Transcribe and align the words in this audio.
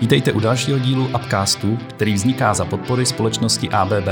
Vítejte 0.00 0.32
u 0.32 0.40
dalšího 0.40 0.78
dílu 0.78 1.06
Upcastu, 1.06 1.76
který 1.76 2.14
vzniká 2.14 2.54
za 2.54 2.64
podpory 2.64 3.06
společnosti 3.06 3.68
ABB. 3.70 4.08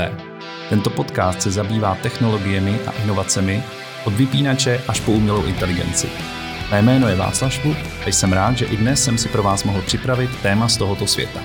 Tento 0.69 0.89
podcast 0.89 1.41
se 1.41 1.51
zabývá 1.51 1.95
technologiemi 1.95 2.79
a 2.87 2.91
inovacemi 3.03 3.63
od 4.05 4.13
vypínače 4.13 4.81
až 4.87 4.99
po 4.99 5.11
umělou 5.11 5.45
inteligenci. 5.45 6.09
Mé 6.71 6.81
jméno 6.81 7.07
je 7.07 7.15
Václav 7.15 7.53
Švuk 7.53 7.77
a 8.05 8.09
jsem 8.09 8.33
rád, 8.33 8.57
že 8.57 8.65
i 8.65 8.77
dnes 8.77 9.03
jsem 9.03 9.17
si 9.17 9.29
pro 9.29 9.43
vás 9.43 9.63
mohl 9.63 9.81
připravit 9.81 10.41
téma 10.41 10.67
z 10.67 10.77
tohoto 10.77 11.07
světa. 11.07 11.39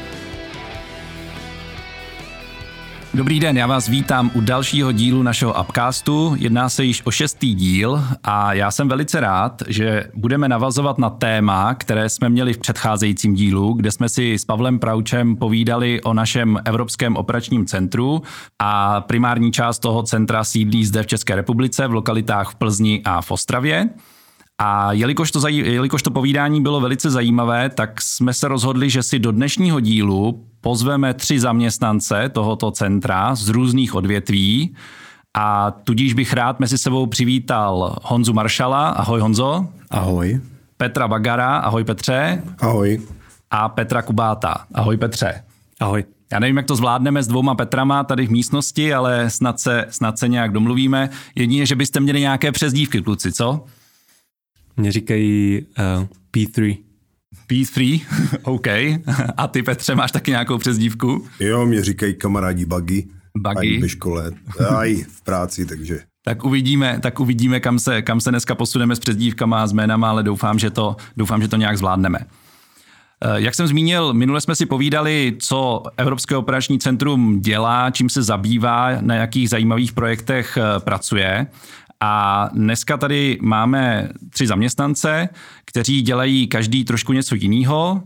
Dobrý 3.14 3.40
den, 3.40 3.56
já 3.56 3.66
vás 3.66 3.88
vítám 3.88 4.30
u 4.34 4.40
dalšího 4.40 4.92
dílu 4.92 5.22
našeho 5.22 5.60
Upcastu. 5.60 6.34
Jedná 6.38 6.68
se 6.68 6.84
již 6.84 7.02
o 7.06 7.10
šestý 7.10 7.54
díl 7.54 8.04
a 8.22 8.52
já 8.52 8.70
jsem 8.70 8.88
velice 8.88 9.20
rád, 9.20 9.62
že 9.68 10.04
budeme 10.14 10.48
navazovat 10.48 10.98
na 10.98 11.10
téma, 11.10 11.74
které 11.74 12.08
jsme 12.08 12.28
měli 12.28 12.52
v 12.52 12.58
předcházejícím 12.58 13.34
dílu, 13.34 13.72
kde 13.72 13.90
jsme 13.90 14.08
si 14.08 14.34
s 14.34 14.44
Pavlem 14.44 14.78
Praučem 14.78 15.36
povídali 15.36 16.02
o 16.02 16.14
našem 16.14 16.58
Evropském 16.64 17.16
operačním 17.16 17.66
centru 17.66 18.22
a 18.58 19.00
primární 19.00 19.52
část 19.52 19.78
toho 19.78 20.02
centra 20.02 20.44
sídlí 20.44 20.84
zde 20.84 21.02
v 21.02 21.06
České 21.06 21.34
republice 21.34 21.86
v 21.86 21.94
lokalitách 21.94 22.50
v 22.50 22.54
Plzni 22.54 23.02
a 23.04 23.22
v 23.22 23.30
Ostravě. 23.30 23.88
A 24.58 24.92
jelikož 24.92 25.30
to, 25.30 25.48
jelikož 25.48 26.02
to 26.02 26.10
povídání 26.10 26.62
bylo 26.62 26.80
velice 26.80 27.10
zajímavé, 27.10 27.70
tak 27.70 28.02
jsme 28.02 28.34
se 28.34 28.48
rozhodli, 28.48 28.90
že 28.90 29.02
si 29.02 29.18
do 29.18 29.32
dnešního 29.32 29.80
dílu 29.80 30.46
pozveme 30.62 31.14
tři 31.14 31.40
zaměstnance 31.40 32.28
tohoto 32.28 32.70
centra 32.70 33.34
z 33.34 33.48
různých 33.48 33.94
odvětví. 33.94 34.74
A 35.34 35.70
tudíž 35.70 36.14
bych 36.14 36.32
rád 36.32 36.60
mezi 36.60 36.78
sebou 36.78 37.06
přivítal 37.06 37.96
Honzu 38.02 38.32
Maršala. 38.32 38.88
Ahoj 38.88 39.20
Honzo. 39.20 39.66
Ahoj. 39.90 40.40
Petra 40.76 41.08
Bagara. 41.08 41.58
Ahoj 41.58 41.84
Petře. 41.84 42.42
Ahoj. 42.60 43.00
A 43.50 43.68
Petra 43.68 44.02
Kubáta. 44.02 44.66
Ahoj 44.74 44.96
Petře. 44.96 45.44
Ahoj. 45.80 46.04
Já 46.32 46.38
nevím, 46.38 46.56
jak 46.56 46.66
to 46.66 46.76
zvládneme 46.76 47.22
s 47.22 47.26
dvouma 47.26 47.54
Petrama 47.54 48.04
tady 48.04 48.26
v 48.26 48.30
místnosti, 48.30 48.94
ale 48.94 49.30
snad 49.30 49.60
se, 49.60 49.86
snad 49.90 50.18
se 50.18 50.28
nějak 50.28 50.52
domluvíme. 50.52 51.10
Jedině, 51.34 51.66
že 51.66 51.76
byste 51.76 52.00
měli 52.00 52.20
nějaké 52.20 52.52
přezdívky, 52.52 53.02
kluci, 53.02 53.32
co? 53.32 53.64
Mě 54.76 54.92
říkají 54.92 55.60
uh, 55.98 56.06
P3. 56.32 56.78
P3, 57.52 58.00
OK. 58.42 58.66
A 59.36 59.46
ty, 59.48 59.62
Petře, 59.62 59.94
máš 59.94 60.12
taky 60.12 60.30
nějakou 60.30 60.58
přezdívku? 60.58 61.26
Jo, 61.40 61.66
mě 61.66 61.84
říkají 61.84 62.14
kamarádi 62.14 62.64
Buggy. 62.64 63.04
Buggy. 63.38 63.78
Ve 63.80 63.88
škole, 63.88 64.32
aj 64.76 64.94
v 64.94 65.22
práci, 65.22 65.66
takže... 65.66 66.00
Tak 66.24 66.44
uvidíme, 66.44 66.98
tak 67.02 67.20
uvidíme 67.20 67.60
kam, 67.60 67.78
se, 67.78 68.02
kam 68.02 68.20
se 68.20 68.30
dneska 68.30 68.54
posuneme 68.54 68.96
s 68.96 68.98
přezdívkama 68.98 69.62
a 69.62 69.66
s 69.66 69.72
jménama, 69.72 70.10
ale 70.10 70.22
doufám, 70.22 70.58
že 70.58 70.70
to, 70.70 70.96
doufám, 71.16 71.42
že 71.42 71.48
to 71.48 71.56
nějak 71.56 71.78
zvládneme. 71.78 72.18
Jak 73.36 73.54
jsem 73.54 73.66
zmínil, 73.66 74.14
minule 74.14 74.40
jsme 74.40 74.54
si 74.54 74.66
povídali, 74.66 75.36
co 75.38 75.82
Evropské 75.96 76.36
operační 76.36 76.78
centrum 76.78 77.40
dělá, 77.40 77.90
čím 77.90 78.08
se 78.08 78.22
zabývá, 78.22 78.90
na 79.00 79.14
jakých 79.14 79.48
zajímavých 79.48 79.92
projektech 79.92 80.58
pracuje. 80.78 81.46
A 82.04 82.48
dneska 82.52 82.96
tady 82.96 83.38
máme 83.42 84.08
tři 84.30 84.46
zaměstnance, 84.46 85.28
kteří 85.64 86.02
dělají 86.02 86.46
každý 86.46 86.84
trošku 86.84 87.12
něco 87.12 87.34
jiného. 87.34 88.02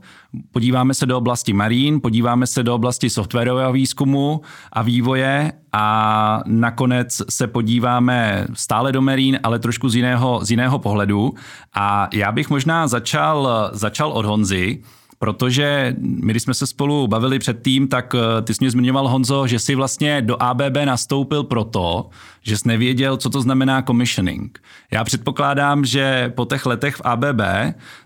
Podíváme 0.52 0.94
se 0.94 1.06
do 1.06 1.19
oblasti 1.19 1.52
marín, 1.52 2.00
podíváme 2.00 2.47
se 2.47 2.62
do 2.62 2.74
oblasti 2.74 3.11
softwarového 3.11 3.72
výzkumu 3.72 4.41
a 4.72 4.83
vývoje 4.83 5.52
a 5.72 6.42
nakonec 6.47 7.22
se 7.30 7.47
podíváme 7.47 8.47
stále 8.55 8.92
do 8.92 9.02
marín, 9.02 9.39
ale 9.42 9.58
trošku 9.58 9.89
z 9.89 9.94
jiného, 9.94 10.41
z 10.42 10.50
jiného 10.50 10.78
pohledu. 10.78 11.34
A 11.74 12.08
já 12.12 12.33
bych 12.33 12.50
možná 12.50 12.89
začal, 12.89 13.70
začal 13.72 14.12
od 14.12 14.24
Honzy, 14.24 14.83
Protože 15.19 15.97
my, 15.98 16.33
když 16.33 16.42
jsme 16.42 16.55
se 16.55 16.67
spolu 16.67 17.06
bavili 17.06 17.39
předtím, 17.39 17.89
tak 17.89 18.14
ty 18.45 18.55
jsi 18.55 18.59
mě 18.61 18.70
zmiňoval, 18.70 19.09
Honzo, 19.09 19.47
že 19.47 19.58
jsi 19.58 19.75
vlastně 19.75 20.23
do 20.23 20.42
ABB 20.42 20.77
nastoupil 20.85 21.45
proto, 21.45 22.08
že 22.42 22.58
jsi 22.58 22.68
nevěděl, 22.68 23.17
co 23.17 23.30
to 23.30 23.40
znamená 23.40 23.83
commissioning. 23.83 24.58
Já 24.92 25.05
předpokládám, 25.05 25.85
že 25.85 26.33
po 26.35 26.45
těch 26.45 26.67
letech 26.67 26.96
v 26.96 27.01
ABB 27.05 27.40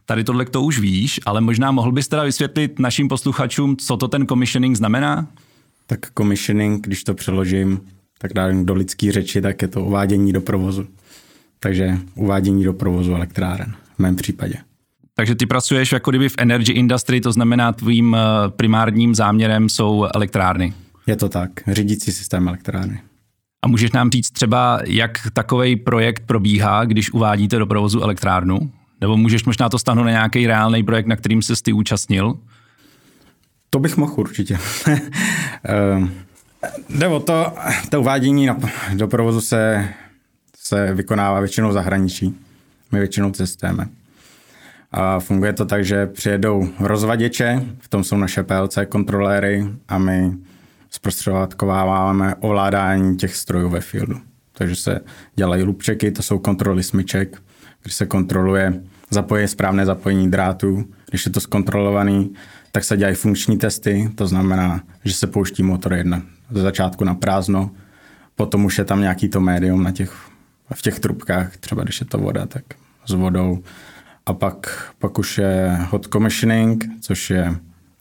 tady 0.04 0.24
tohle 0.24 0.44
to 0.44 0.62
už 0.62 0.78
víš, 0.78 1.20
ale 1.26 1.40
možná 1.40 1.70
mohl 1.70 1.92
bys 1.92 2.08
teda 2.08 2.22
vysvětlit 2.22 2.78
našim 2.78 3.08
posluchačům, 3.08 3.76
co 3.76 3.96
to 3.96 4.08
ten 4.08 4.26
commissioning 4.26 4.76
znamená? 4.76 5.26
Tak 5.86 6.00
commissioning, 6.18 6.86
když 6.86 7.04
to 7.04 7.14
přeložím, 7.14 7.80
tak 8.18 8.32
dám 8.32 8.66
do 8.66 8.74
lidské 8.74 9.12
řeči, 9.12 9.40
tak 9.40 9.62
je 9.62 9.68
to 9.68 9.84
uvádění 9.84 10.32
do 10.32 10.40
provozu. 10.40 10.86
Takže 11.60 11.98
uvádění 12.14 12.64
do 12.64 12.72
provozu 12.72 13.14
elektráren 13.14 13.74
v 13.96 13.98
mém 13.98 14.16
případě. 14.16 14.54
Takže 15.20 15.34
ty 15.34 15.46
pracuješ 15.46 15.92
jako 15.92 16.10
kdyby 16.10 16.28
v 16.28 16.34
energy 16.38 16.72
industry, 16.72 17.20
to 17.20 17.32
znamená 17.32 17.72
tvým 17.72 18.16
primárním 18.48 19.14
záměrem 19.14 19.68
jsou 19.68 20.06
elektrárny. 20.14 20.74
Je 21.06 21.16
to 21.16 21.28
tak, 21.28 21.50
řídící 21.66 22.12
systém 22.12 22.48
elektrárny. 22.48 23.00
A 23.64 23.68
můžeš 23.68 23.92
nám 23.92 24.10
říct 24.10 24.30
třeba, 24.30 24.80
jak 24.86 25.18
takový 25.32 25.76
projekt 25.76 26.22
probíhá, 26.26 26.84
když 26.84 27.12
uvádíte 27.12 27.58
do 27.58 27.66
provozu 27.66 28.00
elektrárnu? 28.00 28.72
Nebo 29.00 29.16
můžeš 29.16 29.44
možná 29.44 29.68
to 29.68 29.78
stáhnout 29.78 30.04
na 30.04 30.10
nějaký 30.10 30.46
reálný 30.46 30.82
projekt, 30.82 31.06
na 31.06 31.16
kterým 31.16 31.42
se 31.42 31.54
ty 31.62 31.72
účastnil? 31.72 32.34
To 33.70 33.78
bych 33.78 33.96
mohl 33.96 34.14
určitě. 34.16 34.58
Jde 36.90 37.08
o 37.08 37.20
to, 37.20 37.52
to 37.90 38.00
uvádění 38.00 38.48
do 38.94 39.08
provozu 39.08 39.40
se, 39.40 39.88
se 40.56 40.94
vykonává 40.94 41.40
většinou 41.40 41.68
v 41.68 41.72
zahraničí. 41.72 42.34
My 42.92 42.98
většinou 42.98 43.30
cestujeme. 43.30 43.88
A 44.92 45.20
funguje 45.20 45.52
to 45.52 45.64
tak, 45.64 45.84
že 45.84 46.06
přijedou 46.06 46.68
rozvaděče, 46.80 47.62
v 47.78 47.88
tom 47.88 48.04
jsou 48.04 48.16
naše 48.16 48.42
PLC 48.42 48.78
kontroléry 48.88 49.66
a 49.88 49.98
my 49.98 50.32
zprostředkováváme 50.90 52.34
ovládání 52.34 53.16
těch 53.16 53.36
strojů 53.36 53.68
ve 53.68 53.80
fieldu. 53.80 54.20
Takže 54.52 54.76
se 54.76 55.00
dělají 55.34 55.62
lupčeky, 55.62 56.10
to 56.10 56.22
jsou 56.22 56.38
kontroly 56.38 56.82
smyček, 56.82 57.42
když 57.82 57.94
se 57.94 58.06
kontroluje 58.06 58.82
zapojení, 59.10 59.48
správné 59.48 59.86
zapojení 59.86 60.30
drátů. 60.30 60.84
Když 61.08 61.26
je 61.26 61.32
to 61.32 61.40
zkontrolovaný, 61.40 62.34
tak 62.72 62.84
se 62.84 62.96
dělají 62.96 63.16
funkční 63.16 63.58
testy, 63.58 64.10
to 64.14 64.26
znamená, 64.26 64.80
že 65.04 65.14
se 65.14 65.26
pouští 65.26 65.62
motor 65.62 65.92
jedna 65.92 66.22
ze 66.50 66.62
začátku 66.62 67.04
na 67.04 67.14
prázdno, 67.14 67.70
potom 68.36 68.64
už 68.64 68.78
je 68.78 68.84
tam 68.84 69.00
nějaký 69.00 69.28
to 69.28 69.40
médium 69.40 69.82
na 69.82 69.90
těch, 69.90 70.12
v 70.74 70.82
těch 70.82 71.00
trubkách, 71.00 71.56
třeba 71.56 71.82
když 71.82 72.00
je 72.00 72.06
to 72.06 72.18
voda, 72.18 72.46
tak 72.46 72.64
s 73.06 73.12
vodou 73.12 73.62
a 74.30 74.32
pak, 74.32 74.92
pak 74.98 75.18
už 75.18 75.38
je 75.38 75.78
hot 75.90 76.06
commissioning, 76.06 76.84
což 77.00 77.30
je 77.30 77.54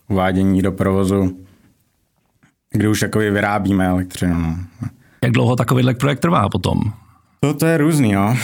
uvádění 0.08 0.62
do 0.62 0.72
provozu, 0.72 1.38
kdy 2.72 2.88
už 2.88 3.02
jakoby 3.02 3.32
vyrábíme 3.32 3.88
elektřinu. 3.88 4.40
No. 4.82 4.88
Jak 5.24 5.32
dlouho 5.32 5.56
takovýhle 5.56 5.94
projekt 5.94 6.20
trvá 6.20 6.50
potom? 6.50 6.80
To, 7.40 7.54
to 7.54 7.66
je 7.66 7.78
různý, 7.78 8.12
jo. 8.12 8.36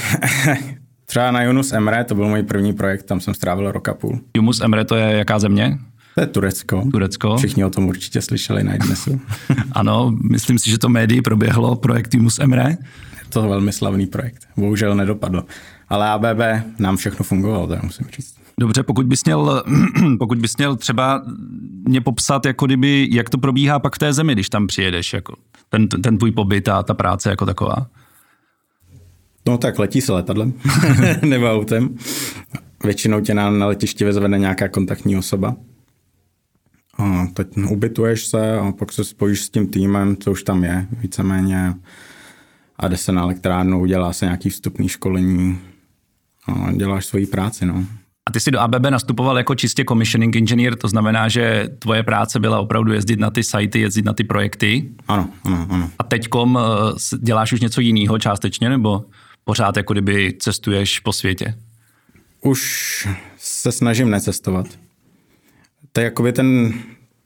Třeba 1.06 1.32
na 1.32 1.44
Yunus 1.44 1.74
Emre, 1.74 2.04
to 2.04 2.16
byl 2.16 2.28
můj 2.28 2.44
první 2.44 2.74
projekt, 2.74 3.04
tam 3.04 3.20
jsem 3.20 3.34
strávil 3.34 3.72
rok 3.72 3.90
a 3.90 3.94
půl. 3.94 4.20
Yunus 4.38 4.62
Emre 4.62 4.86
to 4.86 4.96
je 4.96 5.18
jaká 5.18 5.40
země? 5.40 5.78
To 6.16 6.22
je 6.22 6.28
Turecko. 6.28 6.84
Turecko. 6.92 7.38
Všichni 7.38 7.66
o 7.66 7.70
tom 7.70 7.88
určitě 7.88 8.22
slyšeli 8.22 8.64
na 8.64 8.74
Idnesu. 8.74 9.22
ano, 9.72 10.16
myslím 10.32 10.60
si, 10.60 10.70
že 10.70 10.78
to 10.78 10.90
médií 10.90 11.22
proběhlo, 11.22 11.76
projekt 11.76 12.14
Yunus 12.14 12.40
Emre. 12.40 12.70
Je 13.20 13.30
to 13.30 13.50
velmi 13.50 13.74
slavný 13.74 14.08
projekt. 14.08 14.48
Bohužel 14.58 14.96
nedopadl 14.96 15.46
ale 15.96 16.10
ABB 16.10 16.40
nám 16.80 16.98
všechno 16.98 17.26
fungovalo, 17.26 17.68
to 17.68 17.78
musím 17.84 18.08
říct. 18.08 18.36
Dobře, 18.60 18.84
pokud 18.84 19.06
bys 19.06 19.26
měl, 19.26 19.64
pokud 20.20 20.38
bys 20.38 20.58
měl 20.58 20.76
třeba 20.76 21.22
mě 21.88 22.02
popsat, 22.02 22.46
jako 22.46 22.66
kdyby, 22.66 23.08
jak 23.12 23.30
to 23.30 23.38
probíhá 23.38 23.80
pak 23.80 23.96
v 23.96 24.00
té 24.00 24.14
zemi, 24.14 24.34
když 24.34 24.50
tam 24.50 24.68
přijedeš, 24.68 25.14
jako 25.14 25.36
ten, 25.70 25.88
ten 25.88 26.18
tvůj 26.18 26.32
pobyt 26.32 26.68
a 26.68 26.84
ta 26.84 26.94
práce 26.94 27.30
jako 27.30 27.46
taková. 27.46 27.88
No 29.48 29.58
tak 29.58 29.80
letí 29.80 30.02
se 30.02 30.14
letadlem 30.14 30.54
nebo 31.22 31.52
autem. 31.52 31.96
Většinou 32.84 33.22
tě 33.22 33.34
na, 33.34 33.50
na 33.50 33.68
letišti 33.68 34.06
vezvene 34.06 34.40
nějaká 34.40 34.68
kontaktní 34.68 35.18
osoba. 35.18 35.56
A 36.98 37.28
teď 37.34 37.48
ubytuješ 37.70 38.26
se 38.26 38.60
a 38.60 38.72
pak 38.72 38.92
se 38.92 39.04
spojíš 39.04 39.42
s 39.42 39.50
tím 39.50 39.68
týmem, 39.68 40.18
co 40.18 40.32
už 40.32 40.44
tam 40.44 40.64
je, 40.64 40.88
víceméně. 40.92 41.74
A 42.80 42.88
jde 42.88 42.98
se 42.98 43.12
na 43.12 43.22
elektrárnu, 43.22 43.82
udělá 43.82 44.14
se 44.14 44.26
nějaký 44.26 44.50
vstupný 44.50 44.90
školení, 44.90 45.60
děláš 46.76 47.06
svoji 47.06 47.26
práci. 47.26 47.66
No. 47.66 47.86
A 48.30 48.32
ty 48.32 48.40
jsi 48.40 48.52
do 48.52 48.60
ABB 48.60 48.86
nastupoval 48.90 49.38
jako 49.38 49.56
čistě 49.56 49.84
commissioning 49.88 50.36
engineer, 50.36 50.76
to 50.76 50.88
znamená, 50.88 51.28
že 51.28 51.70
tvoje 51.80 52.04
práce 52.04 52.40
byla 52.40 52.60
opravdu 52.60 52.94
jezdit 52.94 53.20
na 53.20 53.30
ty 53.30 53.44
sajty, 53.44 53.80
jezdit 53.80 54.06
na 54.06 54.14
ty 54.14 54.24
projekty. 54.24 54.90
Ano, 55.08 55.30
ano, 55.44 55.68
ano. 55.70 55.90
A 56.00 56.04
teďkom 56.04 56.60
eh, 56.62 57.18
děláš 57.18 57.54
už 57.54 57.62
něco 57.62 57.82
jiného 57.82 58.20
částečně, 58.20 58.70
nebo 58.70 59.06
pořád 59.44 59.78
jako 59.78 59.94
kdyby 59.94 60.34
cestuješ 60.40 61.00
po 61.00 61.14
světě? 61.14 61.56
Už 62.42 63.08
se 63.38 63.72
snažím 63.72 64.10
necestovat. 64.10 64.68
To 65.92 66.00
je 66.00 66.04
jakoby 66.04 66.34
ten, 66.34 66.74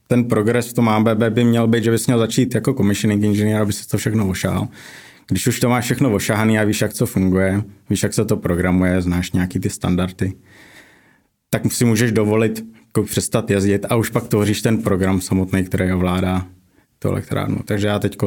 ten 0.07 0.23
progres 0.23 0.69
v 0.69 0.73
tom 0.73 0.89
ABB 0.89 1.23
by 1.29 1.43
měl 1.43 1.67
být, 1.67 1.83
že 1.83 1.91
bys 1.91 2.07
měl 2.07 2.19
začít 2.19 2.55
jako 2.55 2.73
commissioning 2.73 3.23
engineer, 3.23 3.61
aby 3.61 3.73
se 3.73 3.87
to 3.87 3.97
všechno 3.97 4.27
ošál 4.27 4.67
když 5.29 5.47
už 5.47 5.59
to 5.59 5.69
máš 5.69 5.85
všechno 5.85 6.13
ošahaný 6.13 6.59
a 6.59 6.63
víš, 6.63 6.81
jak 6.81 6.93
co 6.93 7.05
funguje, 7.05 7.63
víš, 7.89 8.03
jak 8.03 8.13
se 8.13 8.25
to 8.25 8.37
programuje, 8.37 9.01
znáš 9.01 9.31
nějaký 9.31 9.59
ty 9.59 9.69
standardy, 9.69 10.33
tak 11.49 11.71
si 11.71 11.85
můžeš 11.85 12.11
dovolit 12.11 12.65
jako 12.85 13.03
přestat 13.03 13.49
jezdit 13.49 13.85
a 13.89 13.95
už 13.95 14.09
pak 14.09 14.27
tvoříš 14.27 14.61
ten 14.61 14.77
program 14.77 15.21
samotný, 15.21 15.63
který 15.63 15.93
ovládá 15.93 16.47
tu 16.99 17.07
elektrárnu. 17.07 17.57
Takže 17.65 17.87
já 17.87 17.99
teď 17.99 18.17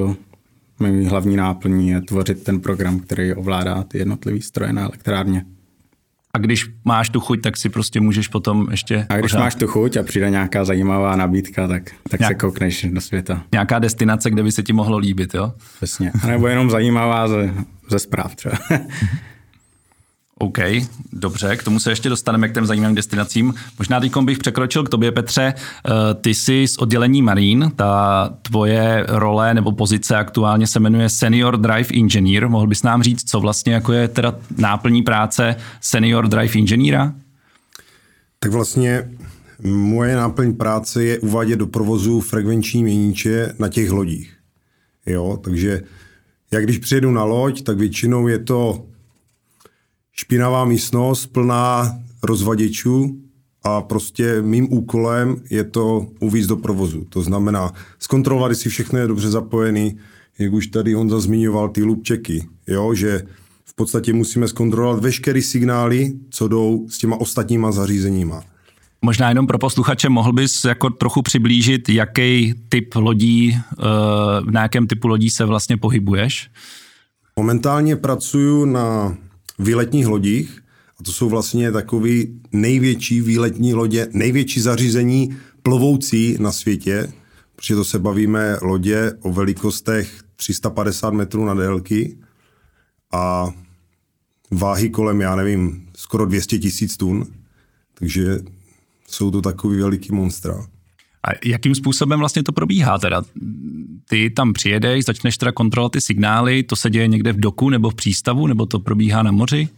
můj 0.79 1.05
hlavní 1.05 1.37
náplní 1.37 1.89
je 1.89 2.01
tvořit 2.01 2.45
ten 2.45 2.61
program, 2.61 3.01
který 3.01 3.35
ovládá 3.35 3.83
ty 3.83 3.99
jednotlivé 3.99 4.41
stroje 4.41 4.73
na 4.73 4.83
elektrárně. 4.83 5.45
A 6.37 6.39
když 6.39 6.71
máš 6.85 7.09
tu 7.09 7.21
chuť, 7.21 7.41
tak 7.43 7.57
si 7.57 7.69
prostě 7.69 8.01
můžeš 8.01 8.29
potom 8.29 8.67
ještě... 8.71 9.07
A 9.09 9.17
když 9.17 9.33
pořád... 9.33 9.39
máš 9.41 9.55
tu 9.55 9.67
chuť 9.67 9.97
a 9.97 10.03
přijde 10.03 10.31
nějaká 10.31 10.65
zajímavá 10.65 11.17
nabídka, 11.17 11.69
tak, 11.69 11.83
tak 12.11 12.21
Nějak... 12.21 12.33
se 12.33 12.39
koukneš 12.39 12.87
do 12.91 13.01
světa. 13.01 13.43
Nějaká 13.53 13.79
destinace, 13.79 14.31
kde 14.31 14.43
by 14.43 14.53
se 14.53 14.63
ti 14.63 14.73
mohlo 14.73 14.99
líbit, 14.99 15.35
jo? 15.35 15.53
Přesně. 15.77 16.13
A 16.23 16.27
nebo 16.27 16.47
jenom 16.47 16.71
zajímavá 16.71 17.29
ze, 17.29 17.55
ze 17.91 17.99
zpráv 17.99 18.35
třeba. 18.35 18.59
OK, 20.43 20.59
dobře, 21.13 21.57
k 21.57 21.63
tomu 21.63 21.81
se 21.81 21.91
ještě 21.91 22.09
dostaneme 22.09 22.49
k 22.49 22.55
těm 22.55 22.67
zajímavým 22.67 22.95
destinacím. 22.95 23.55
Možná 23.79 24.01
teď 24.01 24.17
bych 24.17 24.39
překročil 24.39 24.85
k 24.85 24.89
tobě, 24.89 25.13
Petře. 25.13 25.55
Eh, 25.57 25.91
ty 26.15 26.35
jsi 26.35 26.69
z 26.69 26.79
oddělení 26.79 27.23
Marine, 27.23 27.71
ta 27.77 28.31
tvoje 28.43 29.05
role 29.09 29.55
nebo 29.55 29.73
pozice 29.73 30.17
aktuálně 30.17 30.67
se 30.67 30.81
jmenuje 30.81 31.09
Senior 31.09 31.57
Drive 31.57 31.89
Engineer. 31.95 32.49
Mohl 32.49 32.67
bys 32.67 32.83
nám 32.83 33.03
říct, 33.03 33.31
co 33.31 33.41
vlastně 33.41 33.75
jako 33.75 33.93
je 33.93 34.09
teda 34.09 34.35
náplní 34.59 35.03
práce 35.03 35.57
Senior 35.81 36.29
Drive 36.29 36.59
Engineera? 36.59 37.15
Tak 38.39 38.53
vlastně 38.53 39.11
moje 39.65 40.17
náplň 40.17 40.55
práce 40.55 41.05
je 41.05 41.19
uvádět 41.19 41.59
do 41.59 41.67
provozu 41.67 42.21
frekvenční 42.21 42.83
měníče 42.83 43.55
na 43.59 43.69
těch 43.69 43.91
lodích. 43.91 44.33
Jo, 45.07 45.39
takže 45.45 45.83
jak 46.51 46.65
když 46.65 46.79
přijedu 46.79 47.11
na 47.11 47.25
loď, 47.25 47.63
tak 47.63 47.79
většinou 47.79 48.29
je 48.29 48.39
to 48.39 48.92
špinavá 50.13 50.65
místnost 50.65 51.27
plná 51.27 51.99
rozvaděčů 52.23 53.19
a 53.65 53.81
prostě 53.81 54.43
mým 54.43 54.73
úkolem 54.73 55.37
je 55.51 55.65
to 55.65 56.07
uvízt 56.21 56.49
do 56.49 56.57
provozu. 56.57 57.05
To 57.09 57.23
znamená 57.23 57.73
zkontrolovat, 57.99 58.51
jestli 58.51 58.71
všechno 58.71 58.99
je 58.99 59.07
dobře 59.07 59.31
zapojený, 59.31 59.99
jak 60.39 60.53
už 60.53 60.67
tady 60.67 60.95
Honza 60.95 61.21
zmiňoval 61.21 61.69
ty 61.69 61.83
loopchecky, 61.83 62.49
jo, 62.67 62.95
že 62.95 63.23
v 63.65 63.75
podstatě 63.75 64.13
musíme 64.13 64.49
zkontrolovat 64.49 65.03
veškeré 65.03 65.43
signály, 65.43 66.13
co 66.31 66.49
jdou 66.49 66.87
s 66.89 66.99
těma 66.99 67.17
ostatníma 67.17 67.73
zařízeníma. 67.73 68.43
Možná 69.05 69.29
jenom 69.29 69.47
pro 69.47 69.59
posluchače 69.59 70.09
mohl 70.09 70.33
bys 70.33 70.65
jako 70.65 70.91
trochu 70.91 71.23
přiblížit, 71.23 71.89
jaký 71.89 72.55
typ 72.69 72.95
lodí, 72.95 73.57
eh, 73.57 73.85
na 74.51 74.63
jakém 74.63 74.87
typu 74.87 75.09
lodí 75.09 75.31
se 75.31 75.45
vlastně 75.45 75.77
pohybuješ? 75.77 76.51
Momentálně 77.37 77.97
pracuju 77.97 78.65
na 78.65 79.17
výletních 79.59 80.07
lodích. 80.07 80.63
A 81.01 81.03
to 81.03 81.13
jsou 81.13 81.29
vlastně 81.29 81.73
takový 81.73 82.41
největší 82.53 83.21
výletní 83.21 83.75
lodě, 83.75 84.09
největší 84.13 84.61
zařízení 84.61 85.37
plovoucí 85.63 86.37
na 86.41 86.53
světě, 86.53 87.13
protože 87.57 87.75
to 87.75 87.85
se 87.85 87.99
bavíme 87.99 88.57
lodě 88.63 89.13
o 89.21 89.33
velikostech 89.33 90.23
350 90.37 91.11
metrů 91.11 91.45
na 91.45 91.55
délky 91.55 92.17
a 93.13 93.51
váhy 94.51 94.91
kolem, 94.91 95.21
já 95.21 95.37
nevím, 95.37 95.89
skoro 95.97 96.27
200 96.27 96.59
tisíc 96.59 96.97
tun. 96.97 97.27
Takže 97.95 98.41
jsou 99.09 99.31
to 99.31 99.43
takový 99.43 99.81
veliký 99.81 100.13
monstra. 100.13 100.67
A 101.29 101.31
jakým 101.45 101.75
způsobem 101.75 102.19
vlastně 102.19 102.43
to 102.43 102.53
probíhá 102.53 102.99
teda? 102.99 103.23
Ty 104.09 104.31
tam 104.31 104.53
přijedeš, 104.53 105.05
začneš 105.05 105.37
teda 105.37 105.53
kontrolovat 105.53 105.93
ty 105.93 106.01
signály, 106.01 106.63
to 106.63 106.77
se 106.77 106.91
děje 106.91 107.09
někde 107.09 107.33
v 107.33 107.41
doku 107.41 107.71
nebo 107.71 107.91
v 107.91 107.95
přístavu, 107.95 108.47
nebo 108.47 108.67
to 108.67 108.79
probíhá 108.79 109.23
na 109.23 109.31
moři? 109.31 109.69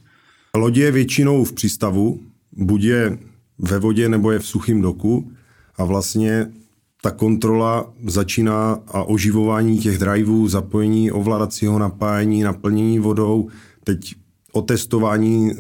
Lodě 0.57 0.83
je 0.83 0.93
většinou 0.93 1.45
v 1.45 1.53
přístavu, 1.53 2.21
buď 2.53 2.83
je 2.83 3.19
ve 3.59 3.79
vodě 3.79 4.09
nebo 4.09 4.31
je 4.31 4.39
v 4.39 4.47
suchém 4.47 4.81
doku 4.81 5.33
a 5.77 5.85
vlastně 5.85 6.47
ta 7.03 7.11
kontrola 7.11 7.93
začíná 8.07 8.79
a 8.87 9.03
oživování 9.03 9.79
těch 9.79 9.99
driveů, 9.99 10.49
zapojení 10.49 11.13
ovládacího 11.13 11.79
napájení, 11.79 12.43
naplnění 12.43 12.99
vodou, 12.99 13.49
teď 13.85 14.15
otestování 14.53 15.51
e, 15.51 15.55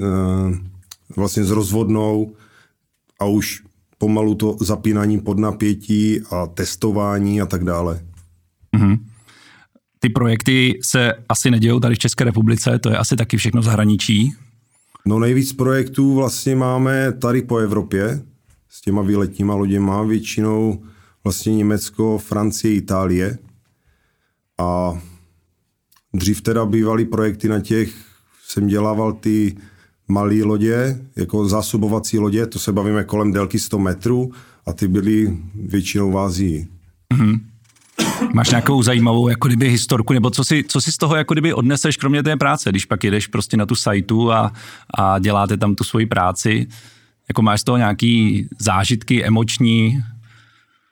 vlastně 1.17 1.45
s 1.45 1.51
rozvodnou 1.51 2.35
a 3.19 3.25
už 3.25 3.63
pomalu 4.05 4.35
to 4.35 4.57
zapínání 4.61 5.21
pod 5.21 5.39
napětí 5.39 6.21
a 6.31 6.47
testování 6.47 7.41
a 7.41 7.47
tak 7.47 7.65
dále. 7.65 8.01
Mm-hmm. 8.77 8.99
Ty 9.99 10.09
projekty 10.09 10.79
se 10.83 11.13
asi 11.29 11.51
nedějou 11.51 11.81
tady 11.81 11.95
v 11.95 11.99
České 11.99 12.25
republice, 12.25 12.79
to 12.79 12.91
je 12.91 12.97
asi 12.97 13.17
taky 13.17 13.37
všechno 13.37 13.61
v 13.61 13.65
zahraničí. 13.65 14.35
No 15.07 15.19
nejvíc 15.19 15.53
projektů 15.53 16.15
vlastně 16.15 16.57
máme 16.57 17.13
tady 17.13 17.43
po 17.43 17.59
Evropě 17.59 18.23
s 18.69 18.81
těma 18.81 19.03
výletníma 19.03 19.55
loděma, 19.55 20.03
většinou 20.03 20.83
vlastně 21.25 21.57
Německo, 21.57 22.19
Francie, 22.19 22.75
Itálie. 22.75 23.39
A 24.59 25.01
dřív 26.15 26.41
teda 26.41 26.67
bývaly 26.67 27.05
projekty 27.05 27.49
na 27.49 27.61
těch, 27.61 27.95
jsem 28.47 28.67
dělával 28.67 29.13
ty 29.13 29.57
malé 30.09 30.43
lodě, 30.43 30.99
jako 31.17 31.49
zásobovací 31.49 32.19
lodě, 32.19 32.47
to 32.47 32.59
se 32.59 32.73
bavíme 32.73 33.05
kolem 33.05 33.33
délky 33.33 33.59
100 33.59 33.79
metrů 33.79 34.33
a 34.67 34.73
ty 34.73 34.89
byly 34.89 35.37
většinou 35.55 36.11
v 36.11 36.19
Ázii. 36.19 36.67
Mm-hmm. 37.15 37.41
Máš 38.35 38.51
nějakou 38.51 38.83
zajímavou 38.83 39.29
jako 39.29 39.49
kdyby 39.49 39.69
historku, 39.69 40.13
nebo 40.13 40.31
co 40.31 40.45
si, 40.45 40.65
co 40.69 40.81
si 40.81 40.93
z 40.93 40.99
toho 40.99 41.17
jako 41.17 41.35
kdyby 41.35 41.55
odneseš 41.55 41.97
kromě 41.97 42.23
té 42.23 42.37
práce, 42.37 42.71
když 42.71 42.85
pak 42.85 43.05
jedeš 43.05 43.27
prostě 43.27 43.57
na 43.57 43.67
tu 43.67 43.75
sajtu 43.75 44.33
a, 44.33 44.53
a 44.99 45.19
děláte 45.19 45.57
tam 45.57 45.75
tu 45.75 45.85
svoji 45.85 46.07
práci, 46.07 46.67
jako 47.29 47.43
máš 47.43 47.61
z 47.61 47.65
toho 47.65 47.79
nějaký 47.79 48.47
zážitky 48.59 49.25
emoční? 49.25 50.03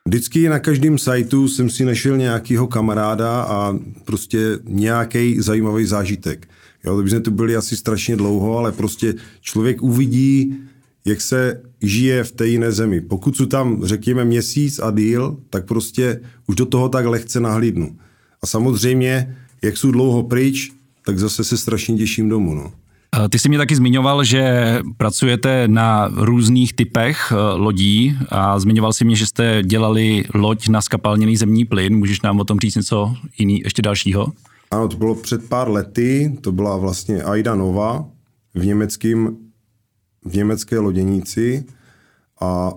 Vždycky 0.06 0.49
na 0.49 0.59
každém 0.59 0.99
sajtu 0.99 1.49
jsem 1.49 1.70
si 1.70 1.85
našel 1.85 2.17
nějakého 2.17 2.67
kamaráda 2.67 3.43
a 3.43 3.75
prostě 4.05 4.59
nějaký 4.64 5.41
zajímavý 5.41 5.85
zážitek. 5.85 6.49
Jo, 6.84 6.96
to 6.96 7.02
by 7.02 7.11
jsme 7.11 7.20
tu 7.20 7.31
byli 7.31 7.56
asi 7.56 7.76
strašně 7.76 8.17
dlouho, 8.17 8.58
ale 8.58 8.73
prostě 8.73 9.14
člověk 9.40 9.82
uvidí, 9.82 10.56
jak 11.05 11.20
se 11.20 11.62
žije 11.82 12.25
v 12.25 12.32
té 12.32 12.46
jiné 12.46 12.73
zemi. 12.73 13.00
Pokud 13.00 13.37
jsou 13.37 13.46
tam, 13.46 13.84
řekněme, 13.84 14.25
měsíc 14.25 14.79
a 14.79 14.90
díl, 14.90 15.37
tak 15.50 15.67
prostě 15.67 16.20
už 16.46 16.55
do 16.55 16.67
toho 16.67 16.88
tak 16.88 17.06
lehce 17.06 17.40
nahlídnu. 17.40 17.96
A 18.43 18.46
samozřejmě, 18.46 19.37
jak 19.62 19.76
jsou 19.76 19.90
dlouho 19.90 20.23
pryč, 20.23 20.70
tak 21.06 21.19
zase 21.19 21.44
se 21.44 21.56
strašně 21.56 21.99
těším 21.99 22.29
domů. 22.29 22.55
No. 22.55 22.73
Ty 23.31 23.38
jsi 23.38 23.49
mě 23.49 23.58
taky 23.58 23.76
zmiňoval, 23.76 24.25
že 24.25 24.78
pracujete 24.96 25.69
na 25.69 26.11
různých 26.14 26.73
typech 26.73 27.32
eh, 27.32 27.37
lodí 27.55 28.16
a 28.28 28.59
zmiňoval 28.59 28.92
si 28.92 29.04
mě, 29.04 29.16
že 29.16 29.26
jste 29.26 29.62
dělali 29.62 30.25
loď 30.35 30.68
na 30.68 30.83
skapalněný 30.83 31.37
zemní 31.37 31.64
plyn. 31.64 31.97
Můžeš 31.97 32.21
nám 32.21 32.40
o 32.40 32.45
tom 32.45 32.61
říct 32.61 32.75
něco 32.75 33.16
jiný, 33.38 33.61
ještě 33.64 33.83
dalšího? 33.83 34.26
Ano, 34.73 34.88
to 34.88 34.97
bylo 34.97 35.14
před 35.14 35.49
pár 35.49 35.71
lety, 35.71 36.38
to 36.41 36.52
byla 36.52 36.76
vlastně 36.76 37.23
Aida 37.23 37.55
Nova 37.55 38.09
v 38.55 38.67
německém 38.67 39.37
v 40.25 40.35
německé 40.35 40.79
loděníci 40.79 41.64
a 42.41 42.73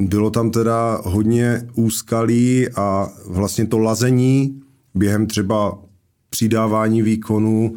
bylo 0.00 0.30
tam 0.30 0.50
teda 0.50 1.00
hodně 1.04 1.68
úskalí 1.74 2.68
a 2.68 3.08
vlastně 3.26 3.66
to 3.66 3.78
lazení 3.78 4.60
během 4.94 5.26
třeba 5.26 5.78
přidávání 6.30 7.02
výkonu 7.02 7.74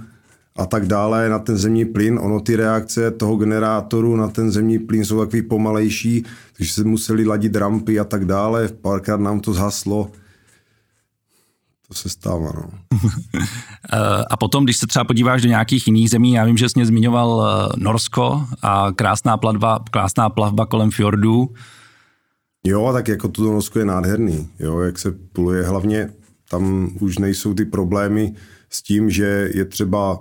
a 0.56 0.66
tak 0.66 0.86
dále 0.86 1.30
na 1.30 1.40
ten 1.40 1.58
zemní 1.58 1.86
plyn. 1.86 2.20
Ono 2.22 2.40
ty 2.40 2.56
reakce 2.56 3.12
toho 3.12 3.36
generátoru 3.36 4.16
na 4.16 4.28
ten 4.28 4.52
zemní 4.52 4.80
plyn 4.80 5.06
jsou 5.06 5.20
takový 5.20 5.42
pomalejší, 5.42 6.26
takže 6.58 6.74
se 6.74 6.84
museli 6.84 7.26
ladit 7.26 7.56
rampy 7.56 8.00
a 8.00 8.04
tak 8.04 8.26
dále. 8.26 8.70
Párkrát 8.82 9.20
nám 9.20 9.40
to 9.40 9.54
zhaslo. 9.54 10.12
To 11.96 12.02
se 12.02 12.10
stává, 12.10 12.52
no. 12.56 12.70
Eh, 13.94 14.24
a 14.30 14.38
potom, 14.38 14.64
když 14.64 14.78
se 14.78 14.88
třeba 14.88 15.06
podíváš 15.06 15.42
do 15.42 15.50
nějakých 15.50 15.88
jiných 15.88 16.10
zemí, 16.10 16.34
já 16.34 16.46
vím, 16.46 16.58
že 16.58 16.70
jsi 16.70 16.74
mě 16.76 16.86
zmiňoval 16.86 17.44
eh, 17.44 17.74
Norsko 17.78 18.46
a 18.62 18.92
krásná 18.96 19.38
plavba, 19.38 19.80
krásná 19.92 20.30
plavba 20.30 20.66
kolem 20.66 20.92
fjordů. 20.92 21.50
Jo, 22.64 22.90
tak 22.94 23.08
jako 23.08 23.28
to 23.28 23.44
Norsko 23.44 23.80
je 23.80 23.86
nádherný, 23.86 24.50
jo, 24.60 24.80
jak 24.80 25.00
se 25.00 25.12
pluje, 25.12 25.64
hlavně 25.64 26.10
tam 26.50 26.90
už 27.00 27.18
nejsou 27.18 27.54
ty 27.54 27.66
problémy 27.66 28.34
s 28.70 28.82
tím, 28.82 29.10
že 29.10 29.50
je 29.54 29.66
třeba 29.66 30.20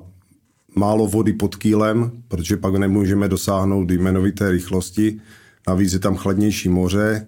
málo 0.76 1.06
vody 1.06 1.32
pod 1.32 1.56
kýlem, 1.56 2.10
protože 2.28 2.56
pak 2.56 2.74
nemůžeme 2.74 3.28
dosáhnout 3.28 3.90
jmenovité 3.90 4.50
rychlosti. 4.50 5.20
Navíc 5.68 5.92
je 5.92 5.98
tam 5.98 6.16
chladnější 6.16 6.68
moře 6.68 7.26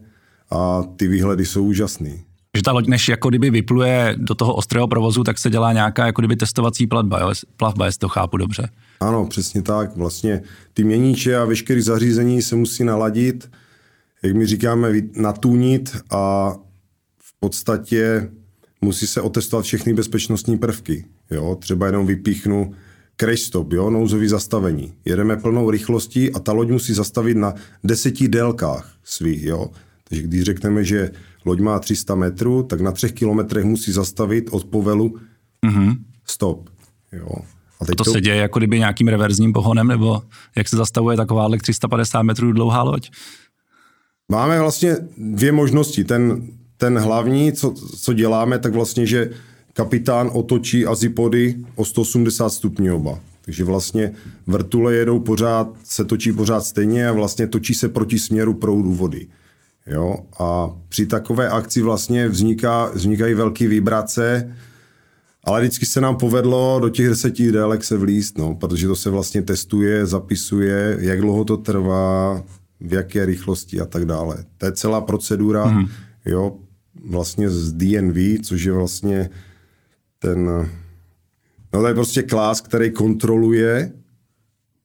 a 0.50 0.82
ty 0.96 1.08
výhledy 1.08 1.46
jsou 1.46 1.64
úžasný 1.64 2.26
že 2.56 2.62
ta 2.62 2.72
loď, 2.72 2.86
než 2.86 3.08
jako 3.08 3.28
kdyby 3.28 3.50
vypluje 3.50 4.14
do 4.18 4.34
toho 4.34 4.54
ostrého 4.54 4.88
provozu, 4.88 5.25
tak 5.25 5.38
se 5.38 5.50
dělá 5.50 5.72
nějaká 5.72 6.06
jako 6.06 6.20
kdyby 6.20 6.36
testovací 6.36 6.86
platba, 6.86 7.20
jo? 7.20 7.32
plavba, 7.56 7.86
jestli 7.86 7.98
to 7.98 8.08
chápu 8.08 8.36
dobře. 8.36 8.68
Ano, 9.00 9.26
přesně 9.26 9.62
tak. 9.62 9.96
Vlastně 9.96 10.42
ty 10.75 10.84
měníče 10.84 11.36
a 11.36 11.44
veškeré 11.44 11.82
zařízení 11.82 12.42
se 12.42 12.56
musí 12.56 12.84
naladit, 12.84 13.50
jak 14.22 14.36
my 14.36 14.46
říkáme, 14.46 14.92
natůnit 15.16 15.96
a 16.10 16.52
v 17.22 17.40
podstatě 17.40 18.30
musí 18.80 19.06
se 19.06 19.20
otestovat 19.20 19.64
všechny 19.64 19.94
bezpečnostní 19.94 20.58
prvky. 20.58 21.04
Jo? 21.30 21.56
Třeba 21.60 21.86
jenom 21.86 22.06
vypíchnu 22.06 22.75
crash 23.20 23.40
stop, 23.40 23.72
jo, 23.72 23.90
nouzový 23.90 24.28
zastavení. 24.28 24.92
Jedeme 25.04 25.36
plnou 25.36 25.70
rychlostí 25.70 26.32
a 26.32 26.38
ta 26.38 26.52
loď 26.52 26.68
musí 26.68 26.94
zastavit 26.94 27.36
na 27.36 27.54
deseti 27.84 28.28
délkách 28.28 28.92
svých, 29.04 29.42
jo. 29.42 29.70
Takže 30.08 30.22
když 30.22 30.42
řekneme, 30.42 30.84
že 30.84 31.10
loď 31.46 31.60
má 31.60 31.78
300 31.78 32.14
metrů, 32.14 32.62
tak 32.62 32.80
na 32.80 32.92
třech 32.92 33.12
kilometrech 33.12 33.64
musí 33.64 33.92
zastavit 33.92 34.48
od 34.50 34.64
povelu 34.64 35.16
mm-hmm. 35.66 35.96
stop, 36.24 36.68
jo. 37.12 37.28
A 37.80 37.84
teď 37.84 37.96
to, 37.96 38.04
to 38.04 38.10
se 38.10 38.20
děje 38.20 38.36
jako 38.36 38.58
kdyby 38.58 38.78
nějakým 38.78 39.08
reverzním 39.08 39.52
pohonem, 39.52 39.88
nebo 39.88 40.22
jak 40.56 40.68
se 40.68 40.76
zastavuje 40.76 41.16
taková 41.16 41.48
350 41.62 42.22
metrů 42.22 42.52
dlouhá 42.52 42.82
loď? 42.82 43.10
Máme 44.28 44.60
vlastně 44.60 44.96
dvě 45.18 45.52
možnosti. 45.52 46.04
Ten, 46.04 46.48
ten 46.76 46.98
hlavní, 46.98 47.52
co, 47.52 47.74
co 48.00 48.12
děláme, 48.12 48.58
tak 48.58 48.72
vlastně, 48.72 49.06
že 49.06 49.30
kapitán 49.72 50.30
otočí 50.32 50.86
azipody 50.86 51.54
o 51.74 51.84
180 51.84 52.48
stupňů 52.48 52.96
oba. 52.96 53.18
Takže 53.44 53.64
vlastně 53.64 54.12
vrtule 54.46 54.94
jedou 54.94 55.20
pořád, 55.20 55.68
se 55.84 56.04
točí 56.04 56.32
pořád 56.32 56.60
stejně 56.60 57.08
a 57.08 57.12
vlastně 57.12 57.46
točí 57.46 57.74
se 57.74 57.88
proti 57.88 58.18
směru 58.18 58.54
proudu 58.54 58.92
vody. 58.92 59.26
Jo? 59.86 60.16
A 60.38 60.70
při 60.88 61.06
takové 61.06 61.48
akci 61.48 61.82
vlastně 61.82 62.28
vzniká, 62.28 62.90
vznikají 62.94 63.34
velké 63.34 63.68
vibrace, 63.68 64.54
ale 65.44 65.60
vždycky 65.60 65.86
se 65.86 66.00
nám 66.00 66.16
povedlo 66.16 66.78
do 66.80 66.88
těch 66.88 67.08
deseti 67.08 67.52
délek 67.52 67.84
se 67.84 67.96
vlíst, 67.96 68.38
no, 68.38 68.54
protože 68.54 68.86
to 68.86 68.96
se 68.96 69.10
vlastně 69.10 69.42
testuje, 69.42 70.06
zapisuje, 70.06 70.96
jak 71.00 71.20
dlouho 71.20 71.44
to 71.44 71.56
trvá, 71.56 72.42
v 72.80 72.92
jaké 72.92 73.26
rychlosti 73.26 73.80
a 73.80 73.86
tak 73.86 74.04
dále. 74.04 74.44
To 74.58 74.66
je 74.66 74.72
celá 74.72 75.00
procedura, 75.00 75.66
mm-hmm. 75.66 75.88
jo, 76.24 76.56
vlastně 77.04 77.50
z 77.50 77.72
DNV, 77.72 78.40
což 78.42 78.62
je 78.62 78.72
vlastně 78.72 79.30
ten, 80.18 80.44
no 81.72 81.80
to 81.80 81.86
je 81.88 81.94
prostě 81.94 82.22
klás, 82.22 82.60
který 82.60 82.90
kontroluje 82.90 83.92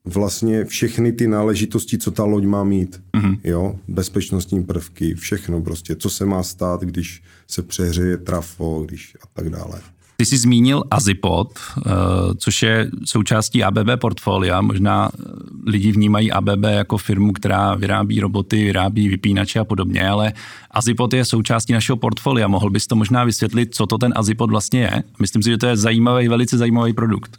vlastně 0.06 0.66
všechny 0.66 1.12
ty 1.12 1.28
náležitosti, 1.28 1.98
co 1.98 2.12
ta 2.12 2.24
loď 2.24 2.44
má 2.44 2.64
mít. 2.64 3.02
Mm-hmm. 3.14 3.40
Jo, 3.44 3.76
bezpečnostní 3.88 4.64
prvky, 4.64 5.16
všechno 5.16 5.62
prostě, 5.62 5.96
co 5.96 6.10
se 6.10 6.26
má 6.26 6.44
stát, 6.44 6.82
když 6.82 7.24
se 7.48 7.62
přehřeje 7.62 8.18
trafo, 8.18 8.84
když 8.86 9.18
a 9.24 9.28
tak 9.34 9.50
dále. 9.50 9.82
Ty 10.22 10.26
jsi 10.26 10.38
zmínil 10.38 10.84
Azipod, 10.92 11.60
eh, 11.60 11.92
což 12.38 12.64
je 12.64 12.90
součástí 13.06 13.64
ABB 13.64 13.98
portfolia. 13.98 14.62
Možná 14.62 15.10
eh, 15.14 15.24
lidi 15.66 15.92
vnímají 15.92 16.32
ABB 16.32 16.64
jako 16.64 16.98
firmu, 16.98 17.34
která 17.34 17.76
vyrábí 17.76 18.20
roboty, 18.20 18.64
vyrábí 18.64 19.10
vypínače 19.10 19.60
a 19.60 19.64
podobně, 19.64 20.10
ale 20.10 20.34
Azipod 20.72 21.14
je 21.14 21.26
součástí 21.26 21.74
našeho 21.74 21.98
portfolia. 21.98 22.48
Mohl 22.48 22.70
bys 22.70 22.88
to 22.88 22.96
možná 22.96 23.24
vysvětlit, 23.24 23.76
co 23.76 23.86
to 23.86 23.98
ten 23.98 24.14
Azipod 24.16 24.50
vlastně 24.50 24.82
je? 24.82 25.04
Myslím 25.20 25.44
si, 25.44 25.50
že 25.50 25.58
to 25.58 25.68
je 25.68 25.78
zajímavý, 25.78 26.28
velice 26.28 26.58
zajímavý 26.58 26.94
produkt. 26.94 27.38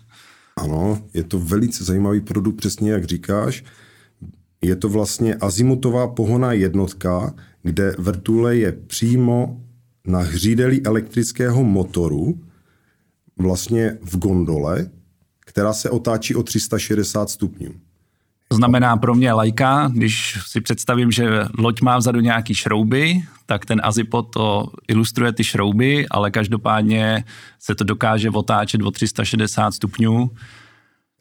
Ano, 0.57 1.03
je 1.15 1.25
to 1.25 1.39
velice 1.39 1.85
zajímavý 1.85 2.21
produkt, 2.21 2.57
přesně 2.57 2.93
jak 2.93 3.05
říkáš. 3.05 3.65
Je 4.63 4.77
to 4.77 4.89
vlastně 4.89 5.35
azimutová 5.35 6.09
pohona 6.09 6.53
jednotka, 6.53 7.35
kde 7.63 7.97
vrtule 7.99 8.57
je 8.57 8.73
přímo 8.73 9.61
na 10.07 10.19
hřídeli 10.19 10.83
elektrického 10.83 11.65
motoru, 11.65 12.41
vlastně 13.37 13.99
v 14.03 14.19
gondole, 14.19 14.91
která 15.41 15.73
se 15.73 15.91
otáčí 15.91 16.35
o 16.35 16.43
360 16.43 17.31
stupňů. 17.31 17.75
Znamená 18.53 18.97
pro 18.97 19.15
mě 19.15 19.33
lajka, 19.33 19.91
když 19.95 20.39
si 20.47 20.61
představím, 20.61 21.11
že 21.11 21.45
loď 21.59 21.81
má 21.81 21.99
vzadu 21.99 22.21
nějaký 22.21 22.55
šrouby, 22.55 23.23
tak 23.47 23.67
ten 23.67 23.81
Azipod 23.85 24.31
to 24.31 24.67
ilustruje 24.89 25.33
ty 25.33 25.45
šrouby, 25.45 26.07
ale 26.11 26.31
každopádně 26.31 27.25
se 27.61 27.75
to 27.75 27.85
dokáže 27.85 28.31
otáčet 28.31 28.83
o 28.83 28.91
360 28.91 29.71
stupňů. 29.71 30.31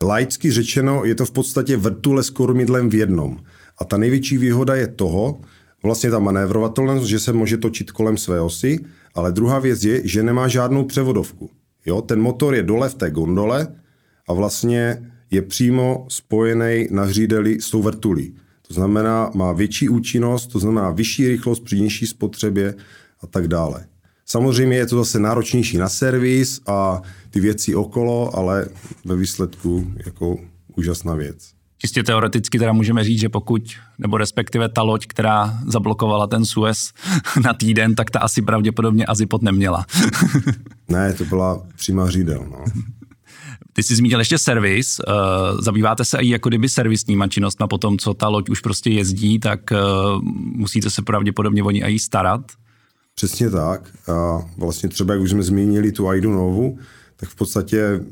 Laicky 0.04 0.52
řečeno 0.52 1.06
je 1.06 1.16
to 1.16 1.26
v 1.26 1.32
podstatě 1.32 1.78
vrtule 1.78 2.24
s 2.24 2.30
kormidlem 2.30 2.90
v 2.90 2.96
jednom. 2.96 3.40
A 3.78 3.86
ta 3.86 3.98
největší 3.98 4.38
výhoda 4.38 4.76
je 4.76 4.88
toho, 4.88 5.42
vlastně 5.84 6.12
ta 6.12 6.20
manévrovatelnost, 6.20 7.06
že 7.06 7.20
se 7.20 7.34
může 7.34 7.58
točit 7.58 7.92
kolem 7.92 8.18
své 8.18 8.42
osy, 8.42 8.86
ale 9.16 9.32
druhá 9.32 9.60
věc 9.60 9.84
je, 9.84 10.08
že 10.08 10.24
nemá 10.24 10.48
žádnou 10.48 10.84
převodovku. 10.84 11.50
Jo, 11.86 12.02
ten 12.02 12.22
motor 12.22 12.56
je 12.56 12.64
dole 12.64 12.90
v 12.90 12.96
té 12.96 13.12
gondole 13.12 13.68
a 14.30 14.34
vlastně 14.34 15.11
je 15.32 15.42
přímo 15.42 16.06
spojený 16.10 16.88
na 16.92 17.04
hřídeli 17.04 17.62
s 17.62 17.70
tou 17.70 17.82
vrtulí. 17.82 18.34
To 18.68 18.74
znamená, 18.74 19.32
má 19.34 19.52
větší 19.52 19.90
účinnost, 19.90 20.48
to 20.48 20.60
znamená 20.60 20.92
vyšší 20.92 21.28
rychlost 21.28 21.60
při 21.60 21.82
nižší 21.82 22.08
spotřebě 22.08 22.76
a 23.22 23.28
tak 23.28 23.48
dále. 23.48 23.86
Samozřejmě 24.26 24.78
je 24.78 24.88
to 24.88 24.98
zase 24.98 25.20
náročnější 25.20 25.78
na 25.78 25.90
servis 25.90 26.62
a 26.68 27.02
ty 27.30 27.40
věci 27.40 27.76
okolo, 27.76 28.36
ale 28.36 28.68
ve 29.06 29.16
výsledku 29.16 29.92
jako 30.06 30.38
úžasná 30.76 31.16
věc. 31.16 31.52
Čistě 31.78 32.04
teoreticky 32.04 32.60
teda 32.60 32.74
můžeme 32.74 33.04
říct, 33.04 33.20
že 33.20 33.30
pokud, 33.30 33.62
nebo 34.00 34.18
respektive 34.18 34.70
ta 34.70 34.82
loď, 34.82 35.06
která 35.08 35.60
zablokovala 35.68 36.28
ten 36.28 36.46
Suez 36.46 36.94
na 37.44 37.54
týden, 37.54 37.96
tak 37.96 38.10
ta 38.10 38.20
asi 38.20 38.42
pravděpodobně 38.42 39.06
Azipod 39.06 39.42
neměla. 39.42 39.86
ne, 40.90 41.14
to 41.14 41.26
byla 41.26 41.64
přímá 41.76 42.10
řídel. 42.10 42.46
No. 42.52 42.66
Ty 43.74 43.84
jsi 43.84 43.96
zmínil 43.96 44.20
ještě 44.20 44.38
servis. 44.38 45.00
Uh, 45.08 45.62
zabýváte 45.62 46.06
se 46.06 46.18
i 46.18 46.30
jako 46.30 46.50
kdyby 46.50 46.70
servisníma 46.70 47.28
činnostma 47.28 47.68
po 47.68 47.78
tom, 47.78 47.98
co 47.98 48.14
ta 48.14 48.28
loď 48.28 48.50
už 48.50 48.60
prostě 48.60 48.90
jezdí, 48.90 49.40
tak 49.40 49.60
uh, 49.72 50.22
musíte 50.56 50.90
se 50.90 51.02
pravděpodobně 51.02 51.64
o 51.64 51.72
ní 51.72 51.84
i 51.84 52.00
starat? 52.00 52.42
Přesně 53.16 53.50
tak. 53.50 53.90
A 54.08 54.42
vlastně 54.58 54.90
třeba, 54.90 55.14
jak 55.14 55.24
už 55.24 55.30
jsme 55.30 55.44
zmínili 55.44 55.92
tu 55.92 56.10
Aidu 56.10 56.32
Novu, 56.32 56.78
tak 57.16 57.30
v 57.30 57.36
podstatě 57.36 58.04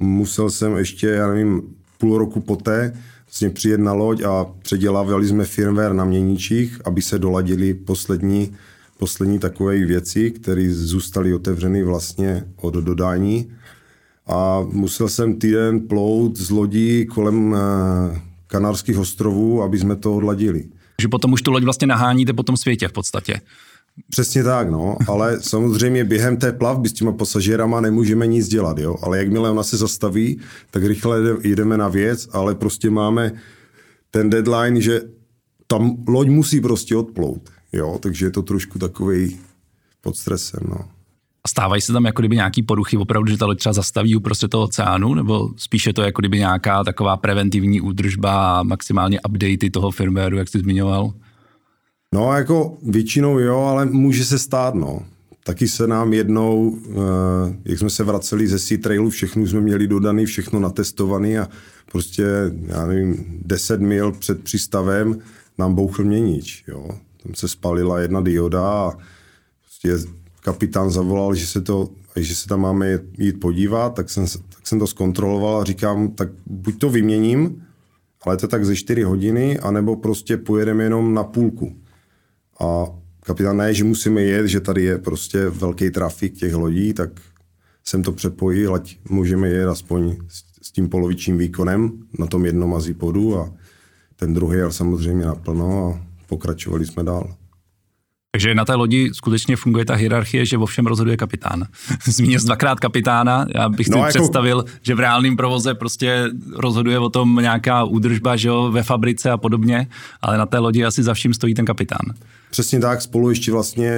musel 0.00 0.50
jsem 0.50 0.76
ještě, 0.76 1.06
já 1.06 1.28
nevím, 1.28 1.62
půl 1.98 2.18
roku 2.18 2.40
poté 2.40 2.92
vlastně 3.26 3.50
přijet 3.50 3.80
na 3.80 3.92
loď 3.92 4.22
a 4.22 4.46
předělávali 4.62 5.26
jsme 5.26 5.44
firmware 5.44 5.92
na 5.92 6.04
měníčích, 6.04 6.80
aby 6.84 7.02
se 7.02 7.18
doladili 7.18 7.74
poslední, 7.74 8.52
poslední 8.98 9.38
takové 9.38 9.78
věci, 9.78 10.30
které 10.30 10.74
zůstaly 10.74 11.34
otevřeny 11.34 11.82
vlastně 11.82 12.44
od 12.56 12.74
dodání. 12.74 13.52
A 14.26 14.60
musel 14.72 15.08
jsem 15.08 15.38
týden 15.38 15.80
plout 15.80 16.36
z 16.36 16.50
lodí 16.50 17.06
kolem 17.06 17.54
eh, 17.54 18.20
Kanárských 18.46 18.98
ostrovů, 18.98 19.62
aby 19.62 19.78
jsme 19.78 19.96
to 19.96 20.16
odladili. 20.16 20.64
Že 21.00 21.08
potom 21.08 21.32
už 21.32 21.42
tu 21.42 21.50
loď 21.50 21.64
vlastně 21.64 21.86
naháníte 21.86 22.32
po 22.32 22.42
tom 22.42 22.56
světě 22.56 22.88
v 22.88 22.92
podstatě. 22.92 23.40
Přesně 24.10 24.44
tak, 24.44 24.70
no, 24.70 24.96
ale 25.08 25.40
samozřejmě 25.42 26.04
během 26.04 26.36
té 26.36 26.52
plavby 26.52 26.88
s 26.88 26.92
těma 26.92 27.12
pasažérama 27.12 27.80
nemůžeme 27.80 28.26
nic 28.26 28.48
dělat, 28.48 28.78
jo, 28.78 28.96
ale 29.02 29.18
jakmile 29.18 29.50
ona 29.50 29.62
se 29.62 29.76
zastaví, 29.76 30.40
tak 30.70 30.84
rychle 30.84 31.18
jdeme 31.44 31.76
na 31.76 31.88
věc, 31.88 32.28
ale 32.32 32.54
prostě 32.54 32.90
máme 32.90 33.32
ten 34.10 34.30
deadline, 34.30 34.80
že 34.80 35.00
tam 35.66 35.96
loď 36.08 36.28
musí 36.28 36.60
prostě 36.60 36.96
odplout, 36.96 37.50
jo, 37.72 37.98
takže 38.02 38.26
je 38.26 38.30
to 38.30 38.42
trošku 38.42 38.78
takový 38.78 39.38
pod 40.00 40.16
stresem, 40.16 40.60
no. 40.68 40.88
A 41.44 41.48
stávají 41.48 41.82
se 41.82 41.92
tam 41.92 42.04
jako 42.04 42.22
kdyby 42.22 42.36
nějaký 42.36 42.62
poruchy, 42.62 42.96
opravdu, 42.96 43.30
že 43.30 43.38
ta 43.38 43.46
loď 43.46 43.58
třeba 43.58 43.72
zastaví 43.72 44.16
uprostřed 44.16 44.48
toho 44.48 44.64
oceánu, 44.64 45.14
nebo 45.14 45.50
spíše 45.56 45.92
to 45.92 46.02
jako 46.02 46.22
kdyby 46.22 46.38
nějaká 46.38 46.84
taková 46.84 47.16
preventivní 47.16 47.80
údržba 47.80 48.58
a 48.58 48.62
maximálně 48.62 49.20
updaty 49.20 49.70
toho 49.70 49.90
firmwareu, 49.90 50.36
jak 50.36 50.48
jsi 50.48 50.58
zmiňoval? 50.58 51.12
No 52.14 52.32
jako 52.32 52.76
většinou 52.82 53.38
jo, 53.38 53.58
ale 53.58 53.86
může 53.86 54.24
se 54.24 54.38
stát, 54.38 54.74
no. 54.74 55.02
Taky 55.44 55.68
se 55.68 55.86
nám 55.86 56.12
jednou, 56.12 56.78
eh, 56.90 57.56
jak 57.64 57.78
jsme 57.78 57.90
se 57.90 58.04
vraceli 58.04 58.48
ze 58.48 58.58
Sea 58.58 58.78
Trailu, 58.82 59.10
všechno 59.10 59.46
jsme 59.46 59.60
měli 59.60 59.86
dodaný, 59.86 60.26
všechno 60.26 60.60
natestovaný 60.60 61.38
a 61.38 61.48
prostě, 61.92 62.24
já 62.66 62.86
nevím, 62.86 63.24
10 63.44 63.80
mil 63.80 64.12
před 64.12 64.42
přístavem 64.42 65.18
nám 65.58 65.74
bouchl 65.74 66.04
měnič, 66.04 66.64
jo. 66.68 66.88
Tam 67.22 67.34
se 67.34 67.48
spalila 67.48 68.00
jedna 68.00 68.20
dioda 68.20 68.68
a 68.68 68.92
prostě 69.60 70.08
kapitán 70.42 70.90
zavolal, 70.90 71.34
že 71.34 71.46
se, 71.46 71.60
to, 71.60 71.88
že 72.16 72.34
se 72.34 72.48
tam 72.48 72.60
máme 72.60 72.98
jít 73.18 73.40
podívat, 73.40 73.94
tak 73.94 74.10
jsem, 74.10 74.26
tak 74.26 74.66
jsem 74.66 74.78
to 74.78 74.86
zkontroloval 74.86 75.60
a 75.60 75.64
říkám, 75.64 76.10
tak 76.10 76.28
buď 76.46 76.78
to 76.78 76.90
vyměním, 76.90 77.64
ale 78.22 78.36
to 78.36 78.48
tak 78.48 78.64
ze 78.64 78.76
4 78.76 79.02
hodiny, 79.02 79.58
anebo 79.58 79.96
prostě 79.96 80.36
pojedeme 80.36 80.84
jenom 80.84 81.14
na 81.14 81.24
půlku. 81.24 81.76
A 82.60 82.86
kapitán 83.20 83.56
ne, 83.56 83.74
že 83.74 83.84
musíme 83.84 84.22
jet, 84.22 84.46
že 84.46 84.60
tady 84.60 84.84
je 84.84 84.98
prostě 84.98 85.48
velký 85.48 85.90
trafik 85.90 86.34
těch 86.34 86.54
lodí, 86.54 86.94
tak 86.94 87.10
jsem 87.84 88.02
to 88.02 88.12
přepojil, 88.12 88.74
ať 88.74 88.98
můžeme 89.08 89.48
jet 89.48 89.68
aspoň 89.68 90.16
s, 90.28 90.72
tím 90.72 90.88
polovičním 90.88 91.38
výkonem 91.38 91.92
na 92.18 92.26
tom 92.26 92.44
jednom 92.46 92.74
azipodu 92.74 93.38
a 93.38 93.52
ten 94.16 94.34
druhý 94.34 94.58
jel 94.58 94.72
samozřejmě 94.72 95.26
naplno 95.26 95.86
a 95.86 96.06
pokračovali 96.26 96.86
jsme 96.86 97.02
dál. 97.04 97.34
Takže 98.34 98.54
na 98.54 98.64
té 98.64 98.74
lodi 98.74 99.10
skutečně 99.12 99.56
funguje 99.56 99.84
ta 99.84 99.94
hierarchie, 99.94 100.46
že 100.46 100.58
o 100.58 100.66
všem 100.66 100.86
rozhoduje 100.86 101.16
kapitán. 101.16 101.66
Zmínil 102.04 102.40
jsi 102.40 102.46
dvakrát 102.46 102.80
kapitána, 102.80 103.46
já 103.54 103.68
bych 103.68 103.86
si 103.86 103.92
no, 103.92 103.98
jako... 103.98 104.08
představil, 104.08 104.64
že 104.82 104.94
v 104.94 105.00
reálném 105.00 105.36
provoze 105.36 105.74
prostě 105.74 106.24
rozhoduje 106.56 106.98
o 106.98 107.08
tom 107.08 107.38
nějaká 107.40 107.84
údržba 107.84 108.36
že 108.36 108.48
jo, 108.48 108.70
ve 108.72 108.82
fabrice 108.82 109.30
a 109.30 109.36
podobně, 109.36 109.86
ale 110.20 110.38
na 110.38 110.46
té 110.46 110.58
lodi 110.58 110.84
asi 110.84 111.02
za 111.02 111.14
vším 111.14 111.34
stojí 111.34 111.54
ten 111.54 111.64
kapitán. 111.64 112.14
Přesně 112.50 112.80
tak, 112.80 113.02
spolu 113.02 113.30
ještě 113.30 113.52
vlastně 113.52 113.92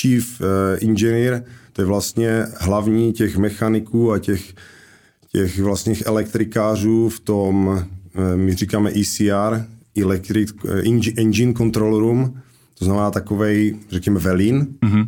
chief 0.00 0.40
uh, 0.40 0.46
engineer, 0.88 1.44
to 1.72 1.82
je 1.82 1.86
vlastně 1.86 2.46
hlavní 2.60 3.12
těch 3.12 3.36
mechaniků 3.36 4.12
a 4.12 4.18
těch, 4.18 4.54
těch 5.32 5.60
vlastních 5.60 6.02
elektrikářů 6.06 7.08
v 7.08 7.20
tom, 7.20 7.84
eh, 8.14 8.36
my 8.36 8.54
říkáme 8.54 8.90
ECR, 8.90 9.66
Electric 9.96 10.52
eh, 10.68 10.82
Engine 11.20 11.54
Control 11.54 11.98
Room, 11.98 12.40
to 12.80 12.84
znamená 12.84 13.10
takovej, 13.10 13.78
řekněme, 13.90 14.20
velín 14.20 14.66
mm-hmm. 14.82 15.06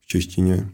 v 0.00 0.06
češtině. 0.06 0.68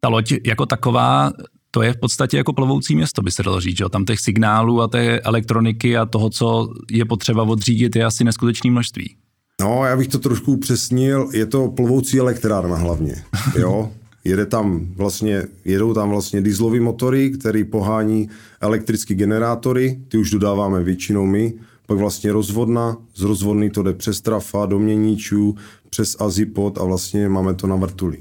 Ta 0.00 0.08
loď 0.08 0.34
jako 0.46 0.66
taková, 0.66 1.32
to 1.70 1.82
je 1.82 1.92
v 1.92 2.00
podstatě 2.00 2.36
jako 2.36 2.52
plovoucí 2.52 2.96
město, 2.96 3.22
by 3.22 3.30
se 3.30 3.42
dalo 3.42 3.60
říct. 3.60 3.76
Že? 3.76 3.84
Tam 3.90 4.04
těch 4.04 4.20
signálů 4.20 4.82
a 4.82 4.88
té 4.88 5.20
elektroniky 5.20 5.96
a 5.96 6.06
toho, 6.06 6.30
co 6.30 6.68
je 6.90 7.04
potřeba 7.04 7.42
odřídit, 7.42 7.96
je 7.96 8.04
asi 8.04 8.24
neskutečné 8.24 8.70
množství. 8.70 9.16
No, 9.60 9.84
já 9.84 9.96
bych 9.96 10.08
to 10.08 10.18
trošku 10.18 10.52
upřesnil. 10.52 11.28
Je 11.32 11.46
to 11.46 11.68
plovoucí 11.68 12.18
elektrárna 12.18 12.76
hlavně. 12.76 13.14
Jo? 13.58 13.92
Jede 14.24 14.46
tam 14.46 14.86
vlastně, 14.96 15.42
jedou 15.64 15.94
tam 15.94 16.10
vlastně 16.10 16.40
dieselové 16.40 16.80
motory, 16.80 17.30
který 17.30 17.64
pohání 17.64 18.28
elektrické 18.60 19.14
generátory, 19.14 20.00
ty 20.08 20.18
už 20.18 20.30
dodáváme 20.30 20.82
většinou 20.82 21.26
my, 21.26 21.54
pak 21.86 21.98
vlastně 21.98 22.32
rozvodna, 22.32 22.96
z 23.14 23.22
rozvodny 23.22 23.70
to 23.70 23.82
jde 23.82 23.92
přes 23.92 24.20
trafa, 24.20 24.66
do 24.66 24.78
měníčů, 24.78 25.56
přes 25.90 26.16
azipod 26.20 26.78
a 26.78 26.84
vlastně 26.84 27.28
máme 27.28 27.54
to 27.54 27.66
na 27.66 27.76
vrtuli. 27.76 28.18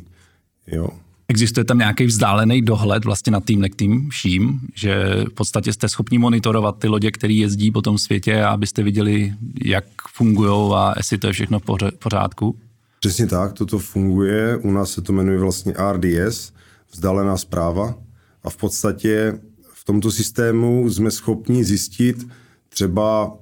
Jo. 0.68 0.88
Existuje 1.28 1.64
tam 1.64 1.78
nějaký 1.78 2.06
vzdálený 2.06 2.62
dohled 2.62 3.06
vlastně 3.06 3.32
nad 3.32 3.46
tím 3.46 3.66
tím 3.78 4.10
vším, 4.10 4.60
že 4.76 5.06
v 5.30 5.34
podstatě 5.34 5.74
jste 5.74 5.90
schopni 5.90 6.18
monitorovat 6.18 6.78
ty 6.80 6.88
lodě, 6.88 7.12
které 7.12 7.34
jezdí 7.34 7.72
po 7.72 7.82
tom 7.82 7.98
světě, 7.98 8.44
abyste 8.44 8.84
viděli, 8.84 9.34
jak 9.66 9.86
fungují 10.14 10.74
a 10.76 10.94
jestli 10.98 11.18
to 11.18 11.28
je 11.28 11.34
všechno 11.34 11.60
v 11.60 11.64
pořádku? 12.00 12.56
Přesně 13.00 13.28
tak, 13.28 13.54
toto 13.54 13.80
funguje. 13.80 14.58
U 14.58 14.72
nás 14.72 14.92
se 14.92 15.02
to 15.02 15.14
jmenuje 15.14 15.40
vlastně 15.40 15.74
RDS, 15.92 16.52
vzdálená 16.92 17.38
zpráva. 17.38 17.96
A 18.44 18.50
v 18.50 18.58
podstatě 18.58 19.40
v 19.74 19.86
tomto 19.86 20.12
systému 20.12 20.90
jsme 20.90 21.12
schopni 21.12 21.64
zjistit 21.64 22.28
třeba 22.70 23.34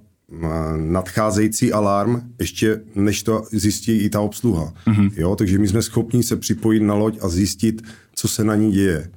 nadcházející 0.76 1.74
alarm, 1.74 2.22
ještě 2.40 2.82
než 2.96 3.24
to 3.24 3.44
zjistí 3.52 3.98
i 3.98 4.10
ta 4.10 4.22
obsluha. 4.22 4.74
Mm-hmm. 4.88 5.12
Jo, 5.16 5.36
takže 5.36 5.60
my 5.60 5.68
jsme 5.68 5.82
schopni 5.82 6.24
se 6.24 6.36
připojit 6.36 6.80
na 6.80 6.94
loď 6.94 7.18
a 7.22 7.30
zjistit, 7.30 7.82
co 8.16 8.28
se 8.28 8.44
na 8.44 8.56
ní 8.56 8.72
děje. 8.72 9.10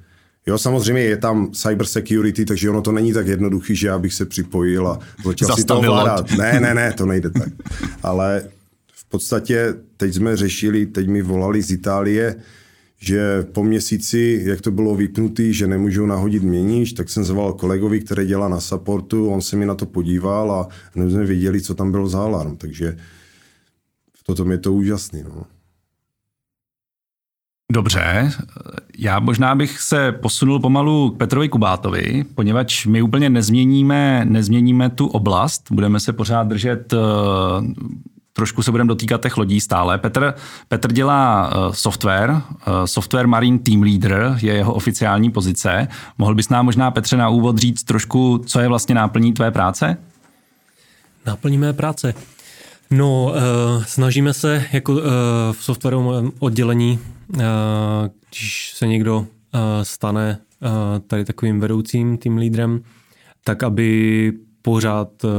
Jo, 0.47 0.57
samozřejmě 0.57 1.01
je 1.01 1.17
tam 1.17 1.51
cyber 1.51 1.85
security, 1.85 2.45
takže 2.45 2.69
ono 2.69 2.81
to 2.81 2.91
není 2.91 3.13
tak 3.13 3.27
jednoduchý, 3.27 3.75
že 3.75 3.87
já 3.87 3.99
bych 3.99 4.13
se 4.13 4.25
připojil 4.25 4.87
a 4.87 4.99
začal 5.25 5.55
si 5.55 5.63
to 5.63 5.79
ovládat. 5.79 6.31
Ne, 6.31 6.59
ne, 6.59 6.73
ne, 6.73 6.93
to 6.93 7.05
nejde 7.05 7.29
tak. 7.29 7.49
Ale 8.03 8.43
v 8.93 9.09
podstatě 9.09 9.73
teď 9.97 10.13
jsme 10.13 10.37
řešili, 10.37 10.85
teď 10.85 11.07
mi 11.07 11.21
volali 11.21 11.61
z 11.61 11.71
Itálie, 11.71 12.35
že 13.05 13.43
po 13.43 13.63
měsíci, 13.63 14.43
jak 14.45 14.61
to 14.61 14.71
bylo 14.71 14.95
vypnutý, 14.95 15.53
že 15.53 15.67
nemůžou 15.67 16.05
nahodit 16.05 16.43
měníš, 16.43 16.93
tak 16.93 17.09
jsem 17.09 17.23
zval 17.23 17.53
kolegovi, 17.53 17.99
který 17.99 18.27
dělá 18.27 18.47
na 18.47 18.59
supportu, 18.59 19.29
on 19.29 19.41
se 19.41 19.55
mi 19.55 19.65
na 19.65 19.75
to 19.75 19.85
podíval 19.85 20.51
a 20.51 20.67
hned 20.93 21.11
jsme 21.11 21.25
věděli, 21.25 21.61
co 21.61 21.75
tam 21.75 21.91
bylo 21.91 22.07
za 22.07 22.23
alarm, 22.23 22.57
takže 22.57 22.97
v 24.17 24.35
tom 24.35 24.51
je 24.51 24.57
to 24.57 24.73
úžasný. 24.73 25.23
No. 25.23 25.43
Dobře, 27.71 28.31
já 28.97 29.19
možná 29.19 29.55
bych 29.55 29.79
se 29.79 30.11
posunul 30.11 30.59
pomalu 30.59 31.09
k 31.09 31.17
Petrovi 31.17 31.49
Kubátovi, 31.49 32.25
poněvadž 32.35 32.85
my 32.85 33.01
úplně 33.01 33.29
nezměníme, 33.29 34.25
nezměníme 34.25 34.89
tu 34.89 35.07
oblast, 35.07 35.71
budeme 35.71 35.99
se 35.99 36.13
pořád 36.13 36.47
držet 36.47 36.93
trošku 38.33 38.63
se 38.63 38.71
budeme 38.71 38.87
dotýkat 38.87 39.21
těch 39.21 39.37
lodí 39.37 39.61
stále. 39.61 39.97
Petr, 39.97 40.33
Petr 40.67 40.91
dělá 40.91 41.51
uh, 41.55 41.73
software, 41.73 42.31
uh, 42.31 42.41
software 42.85 43.27
Marine 43.27 43.59
Team 43.59 43.81
Leader 43.81 44.37
je 44.41 44.53
jeho 44.53 44.73
oficiální 44.73 45.31
pozice. 45.31 45.87
Mohl 46.17 46.35
bys 46.35 46.49
nám 46.49 46.65
možná, 46.65 46.91
Petře, 46.91 47.17
na 47.17 47.29
úvod 47.29 47.57
říct 47.57 47.83
trošku, 47.83 48.37
co 48.37 48.59
je 48.59 48.67
vlastně 48.67 48.95
náplní 48.95 49.33
tvé 49.33 49.51
práce? 49.51 49.97
Náplní 51.25 51.57
mé 51.57 51.73
práce? 51.73 52.13
No, 52.91 53.23
uh, 53.25 53.83
snažíme 53.83 54.33
se 54.33 54.65
jako 54.71 54.93
uh, 54.93 55.01
v 55.51 55.57
softwarovém 55.59 56.31
oddělení, 56.39 56.99
uh, 57.29 57.41
když 58.29 58.73
se 58.75 58.87
někdo 58.87 59.17
uh, 59.17 59.25
stane 59.83 60.37
uh, 60.61 60.69
tady 61.07 61.25
takovým 61.25 61.59
vedoucím 61.59 62.17
tým 62.17 62.37
lídrem, 62.37 62.81
tak 63.43 63.63
aby 63.63 64.31
pořád 64.61 65.23
uh, 65.23 65.31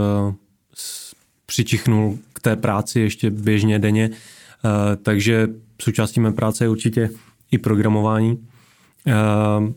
přičichnul 1.54 2.18
k 2.32 2.40
té 2.40 2.56
práci 2.56 3.00
ještě 3.00 3.30
běžně 3.30 3.78
denně, 3.78 4.10
eh, 4.10 4.96
takže 4.96 5.48
součástí 5.82 6.20
mé 6.20 6.32
práce 6.32 6.64
je 6.64 6.68
určitě 6.68 7.10
i 7.50 7.58
programování 7.58 8.38
eh, 9.06 9.12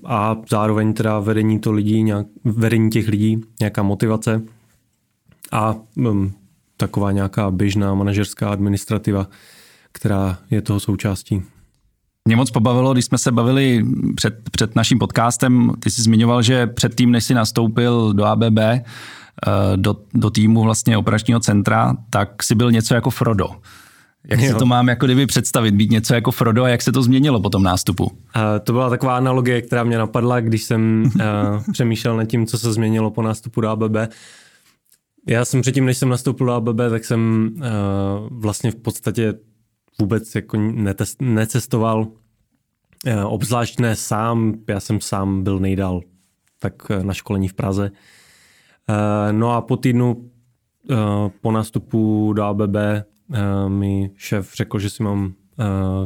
a 0.06 0.36
zároveň 0.50 0.94
teda 0.94 1.20
vedení, 1.20 1.60
to 1.60 1.72
lidí, 1.72 2.04
nějak, 2.04 2.28
vedení 2.44 2.90
těch 2.90 3.08
lidí, 3.08 3.42
nějaká 3.60 3.84
motivace 3.84 4.42
a 5.52 5.76
um, 5.96 6.34
taková 6.78 7.12
nějaká 7.12 7.52
běžná 7.52 7.94
manažerská 7.94 8.50
administrativa, 8.50 9.28
která 9.92 10.38
je 10.52 10.62
toho 10.62 10.80
součástí. 10.80 11.44
Mě 12.26 12.36
moc 12.36 12.52
pobavilo, 12.52 12.94
když 12.94 13.06
jsme 13.06 13.18
se 13.18 13.32
bavili 13.32 13.86
před, 14.16 14.50
před 14.52 14.76
naším 14.76 15.00
podcastem, 15.00 15.72
ty 15.80 15.92
jsi 15.92 16.02
zmiňoval, 16.02 16.42
že 16.42 16.68
předtím, 16.68 17.12
než 17.12 17.24
jsi 17.24 17.34
nastoupil 17.34 18.14
do 18.14 18.26
ABB, 18.26 18.60
do, 19.76 19.96
do 20.14 20.30
týmu 20.30 20.64
vlastně 20.64 20.98
operačního 20.98 21.40
centra, 21.40 21.96
tak 22.10 22.44
si 22.44 22.56
byl 22.56 22.72
něco 22.72 22.96
jako 22.96 23.10
Frodo. 23.10 23.48
Jak 24.30 24.40
jo. 24.40 24.48
si 24.48 24.60
to 24.60 24.66
mám 24.66 24.88
jako 24.88 25.06
kdyby 25.06 25.26
představit, 25.26 25.76
být 25.76 25.92
něco 25.92 26.14
jako 26.14 26.32
Frodo 26.32 26.64
a 26.64 26.70
jak 26.70 26.82
se 26.82 26.92
to 26.92 27.04
změnilo 27.04 27.42
po 27.42 27.50
tom 27.50 27.64
nástupu? 27.64 28.04
Uh, 28.06 28.12
to 28.64 28.74
byla 28.74 28.90
taková 28.90 29.18
analogie, 29.18 29.62
která 29.62 29.84
mě 29.84 29.98
napadla, 29.98 30.40
když 30.40 30.64
jsem 30.64 31.04
uh, 31.16 31.22
přemýšlel 31.72 32.18
nad 32.18 32.26
tím, 32.26 32.48
co 32.48 32.58
se 32.58 32.74
změnilo 32.74 33.12
po 33.12 33.22
nástupu 33.22 33.62
do 33.62 33.70
ABB. 33.70 33.96
Já 35.28 35.46
jsem 35.46 35.62
předtím, 35.62 35.86
než 35.86 35.98
jsem 35.98 36.10
nastoupil 36.10 36.48
do 36.48 36.54
ABB, 36.54 36.78
tak 36.90 37.06
jsem 37.06 37.50
uh, 37.56 37.62
vlastně 38.32 38.72
v 38.72 38.76
podstatě 38.76 39.34
vůbec 40.00 40.36
jako 40.36 40.58
netest, 40.58 41.22
necestoval, 41.22 42.00
uh, 42.02 43.24
obzvlášť 43.24 43.80
ne 43.80 43.96
sám, 43.96 44.54
já 44.70 44.80
jsem 44.80 45.02
sám 45.02 45.44
byl 45.44 45.60
nejdál 45.60 46.02
tak 46.60 46.74
na 47.02 47.14
školení 47.14 47.48
v 47.48 47.54
Praze. 47.54 47.92
Eh, 47.94 48.17
no 49.32 49.52
a 49.52 49.62
po 49.62 49.78
týdnu 49.78 50.30
eh, 50.92 50.96
po 51.42 51.52
nástupu 51.52 52.34
do 52.34 52.44
ABB 52.44 52.76
eh, 52.76 53.04
mi 53.68 54.12
šéf 54.16 54.56
řekl, 54.56 54.80
že 54.80 54.90
si 54.90 55.04
mám 55.04 55.34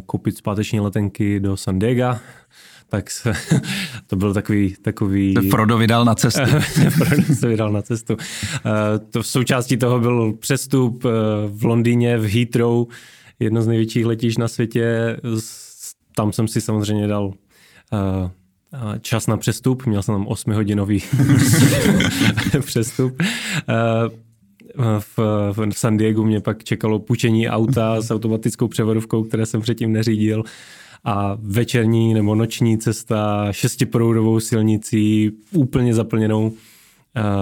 koupit 0.05 0.37
zpáteční 0.37 0.79
letenky 0.79 1.39
do 1.39 1.57
San 1.57 1.79
Diego, 1.79 2.15
tak 2.89 3.11
se, 3.11 3.33
to 4.07 4.15
byl 4.15 4.33
takový... 4.33 4.75
takový 4.81 5.35
Frodo 5.49 5.77
vydal 5.77 6.05
na 6.05 6.15
cestu. 6.15 6.41
Frodo 6.89 7.35
se 7.35 7.47
vydal 7.47 7.71
na 7.71 7.81
cestu. 7.81 8.17
To 9.09 9.21
v 9.21 9.27
součástí 9.27 9.77
toho 9.77 9.99
byl 9.99 10.33
přestup 10.33 11.03
v 11.47 11.63
Londýně, 11.63 12.17
v 12.17 12.33
Heathrow, 12.33 12.85
jedno 13.39 13.61
z 13.61 13.67
největších 13.67 14.05
letišť 14.05 14.37
na 14.37 14.47
světě. 14.47 15.17
Tam 16.15 16.33
jsem 16.33 16.47
si 16.47 16.61
samozřejmě 16.61 17.07
dal 17.07 17.33
čas 19.01 19.27
na 19.27 19.37
přestup, 19.37 19.85
měl 19.85 20.03
jsem 20.03 20.15
tam 20.15 20.25
8-hodinový 20.25 21.03
přestup. 22.65 23.21
V, 24.99 25.19
v 25.53 25.71
San 25.71 25.97
Diego 25.97 26.23
mě 26.23 26.39
pak 26.39 26.63
čekalo 26.63 26.99
půjčení 26.99 27.49
auta 27.49 28.01
s 28.01 28.11
automatickou 28.11 28.67
převodovkou, 28.67 29.23
které 29.23 29.45
jsem 29.45 29.61
předtím 29.61 29.91
neřídil 29.91 30.43
a 31.03 31.37
večerní 31.41 32.13
nebo 32.13 32.35
noční 32.35 32.77
cesta 32.77 33.47
šestiproudovou 33.51 34.39
silnicí 34.39 35.31
úplně 35.51 35.93
zaplněnou 35.93 36.51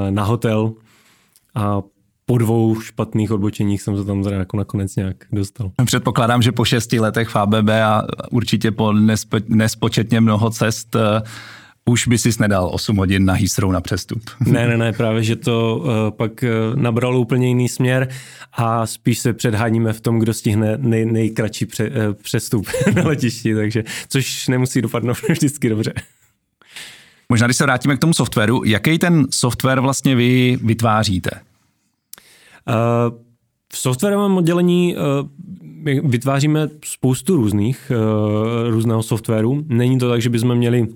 na 0.10 0.24
hotel 0.24 0.74
a 1.56 1.82
po 2.30 2.38
dvou 2.38 2.82
špatných 2.82 3.32
odbočeních 3.32 3.82
jsem 3.82 3.98
se 3.98 4.06
tam 4.06 4.24
zra 4.24 4.38
jako 4.38 4.58
nakonec 4.58 4.96
nějak 4.96 5.16
dostal. 5.32 5.72
Předpokládám, 5.86 6.42
že 6.42 6.52
po 6.52 6.66
šesti 6.66 7.00
letech 7.00 7.30
v 7.30 7.36
ABB 7.36 7.70
a 7.84 8.04
určitě 8.32 8.72
po 8.72 8.94
nespo, 8.94 9.38
nespočetně 9.48 10.22
mnoho 10.22 10.50
cest 10.50 10.96
uh, 10.96 11.02
už 11.86 12.08
by 12.08 12.18
si 12.18 12.30
nedal 12.40 12.70
8 12.74 12.98
hodin 12.98 13.26
na 13.26 13.34
Heathrow 13.34 13.72
na 13.72 13.82
přestup. 13.82 14.22
Ne, 14.46 14.68
ne, 14.68 14.78
ne, 14.78 14.94
právě, 14.94 15.24
že 15.24 15.36
to 15.36 15.78
uh, 15.78 16.18
pak 16.18 16.44
uh, 16.44 16.82
nabralo 16.82 17.20
úplně 17.20 17.48
jiný 17.48 17.70
směr 17.70 18.10
a 18.54 18.86
spíš 18.86 19.20
se 19.20 19.34
předháníme 19.34 19.94
v 19.94 20.02
tom, 20.02 20.20
kdo 20.20 20.34
stihne 20.34 20.78
nej, 20.78 21.06
nejkratší 21.06 21.66
pře, 21.66 21.90
uh, 21.90 21.96
přestup 22.24 22.68
na 22.96 23.04
letišti, 23.04 23.56
takže 23.56 23.84
což 24.10 24.48
nemusí 24.48 24.82
dopadnout 24.82 25.18
vždycky 25.30 25.70
dobře. 25.70 25.94
Možná, 27.30 27.48
když 27.48 27.58
se 27.58 27.64
vrátíme 27.64 27.96
k 27.98 28.00
tomu 28.00 28.14
softwaru, 28.14 28.64
jaký 28.66 29.00
ten 29.00 29.28
software 29.30 29.80
vlastně 29.80 30.16
vy 30.16 30.58
vytváříte? 30.64 31.30
V 33.74 33.78
softwarovém 33.78 34.38
oddělení 34.38 34.96
eh, 34.96 36.02
vytváříme 36.02 36.70
spoustu 36.86 37.36
různých, 37.36 37.92
eh, 37.92 38.70
různého 38.70 39.04
softwaru. 39.04 39.64
Není 39.68 40.00
to 40.00 40.10
tak, 40.10 40.22
že 40.22 40.30
bychom 40.30 40.56
měli 40.56 40.88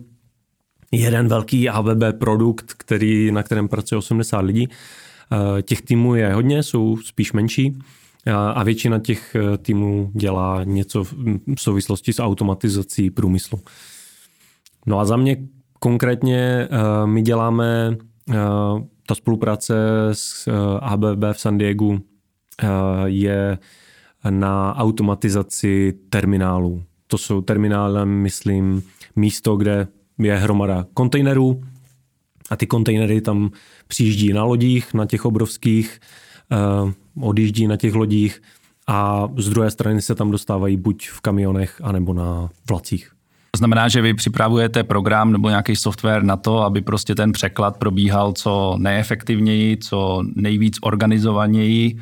jeden 0.91 1.27
velký 1.27 1.69
ABB 1.69 2.13
produkt, 2.19 2.73
který, 2.73 3.31
na 3.31 3.43
kterém 3.43 3.67
pracuje 3.67 3.97
80 3.97 4.39
lidí. 4.39 4.69
Eh, 4.69 5.61
těch 5.61 5.81
týmů 5.81 6.15
je 6.15 6.33
hodně, 6.33 6.63
jsou 6.63 6.97
spíš 6.97 7.33
menší 7.33 7.79
a 8.53 8.63
většina 8.63 8.99
těch 8.99 9.35
týmů 9.57 10.11
dělá 10.13 10.63
něco 10.63 11.03
v 11.03 11.15
souvislosti 11.57 12.13
s 12.13 12.19
automatizací 12.19 13.09
průmyslu. 13.09 13.59
No 14.85 14.99
a 14.99 15.05
za 15.05 15.17
mě 15.17 15.37
konkrétně 15.79 16.67
my 17.05 17.21
děláme 17.21 17.97
ta 19.07 19.15
spolupráce 19.15 19.75
s 20.11 20.47
ABB 20.81 21.23
v 21.33 21.39
San 21.39 21.57
Diego 21.57 21.85
uh, 21.85 21.99
je 23.05 23.57
na 24.29 24.75
automatizaci 24.75 25.93
terminálů. 26.09 26.83
To 27.07 27.17
jsou 27.17 27.41
terminály, 27.41 28.05
myslím, 28.05 28.83
místo, 29.15 29.55
kde 29.55 29.87
je 30.19 30.37
hromada 30.37 30.85
kontejnerů 30.93 31.63
a 32.49 32.55
ty 32.55 32.67
kontejnery 32.67 33.21
tam 33.21 33.51
přijíždí 33.87 34.33
na 34.33 34.43
lodích, 34.43 34.93
na 34.93 35.05
těch 35.05 35.25
obrovských, 35.25 35.99
odjíždí 37.21 37.67
na 37.67 37.77
těch 37.77 37.93
lodích 37.93 38.41
a 38.87 39.27
z 39.37 39.49
druhé 39.49 39.71
strany 39.71 40.01
se 40.01 40.15
tam 40.15 40.31
dostávají 40.31 40.77
buď 40.77 41.07
v 41.09 41.21
kamionech, 41.21 41.81
anebo 41.83 42.13
na 42.13 42.49
vlacích. 42.69 43.12
To 43.55 43.57
znamená, 43.57 43.87
že 43.87 44.01
vy 44.01 44.13
připravujete 44.13 44.83
program 44.83 45.31
nebo 45.31 45.49
nějaký 45.49 45.75
software 45.75 46.23
na 46.23 46.37
to, 46.37 46.61
aby 46.61 46.81
prostě 46.81 47.15
ten 47.15 47.31
překlad 47.31 47.77
probíhal 47.77 48.33
co 48.33 48.75
nejefektivněji, 48.77 49.77
co 49.77 50.21
nejvíc 50.35 50.77
organizovaněji 50.81 51.99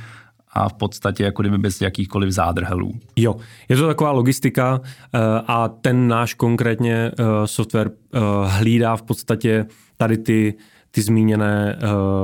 a 0.53 0.69
v 0.69 0.73
podstatě 0.73 1.23
jako 1.23 1.41
kdyby 1.41 1.57
bez 1.57 1.81
jakýchkoliv 1.81 2.31
zádrhelů. 2.31 2.91
Jo, 3.15 3.35
je 3.69 3.75
to 3.75 3.87
taková 3.87 4.11
logistika 4.11 4.81
eh, 4.83 5.19
a 5.47 5.67
ten 5.67 6.07
náš 6.07 6.33
konkrétně 6.33 6.95
eh, 6.95 7.23
software 7.45 7.91
eh, 7.91 8.19
hlídá 8.45 8.95
v 8.95 9.01
podstatě 9.01 9.65
tady 9.97 10.17
ty, 10.17 10.53
ty 10.91 11.01
zmíněné 11.01 11.79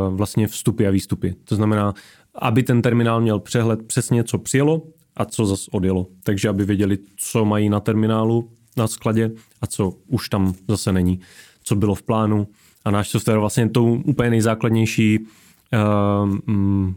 vlastně 0.09 0.47
vstupy 0.47 0.87
a 0.87 0.91
výstupy. 0.91 1.35
To 1.43 1.55
znamená, 1.55 1.93
aby 2.35 2.63
ten 2.63 2.81
terminál 2.81 3.21
měl 3.21 3.39
přehled 3.39 3.87
přesně, 3.87 4.23
co 4.23 4.37
přijelo 4.37 4.83
a 5.17 5.25
co 5.25 5.45
zase 5.45 5.71
odjelo. 5.71 6.07
Takže 6.23 6.49
aby 6.49 6.65
věděli, 6.65 6.97
co 7.17 7.45
mají 7.45 7.69
na 7.69 7.79
terminálu, 7.79 8.49
na 8.77 8.87
skladě 8.87 9.31
a 9.61 9.67
co 9.67 9.93
už 10.07 10.29
tam 10.29 10.53
zase 10.67 10.91
není, 10.93 11.19
co 11.63 11.75
bylo 11.75 11.95
v 11.95 12.03
plánu. 12.03 12.47
A 12.85 12.91
náš 12.91 13.09
software 13.09 13.39
vlastně 13.39 13.69
tou 13.69 14.01
úplně 14.05 14.29
nejzákladnější 14.29 15.19
uh, 15.19 15.27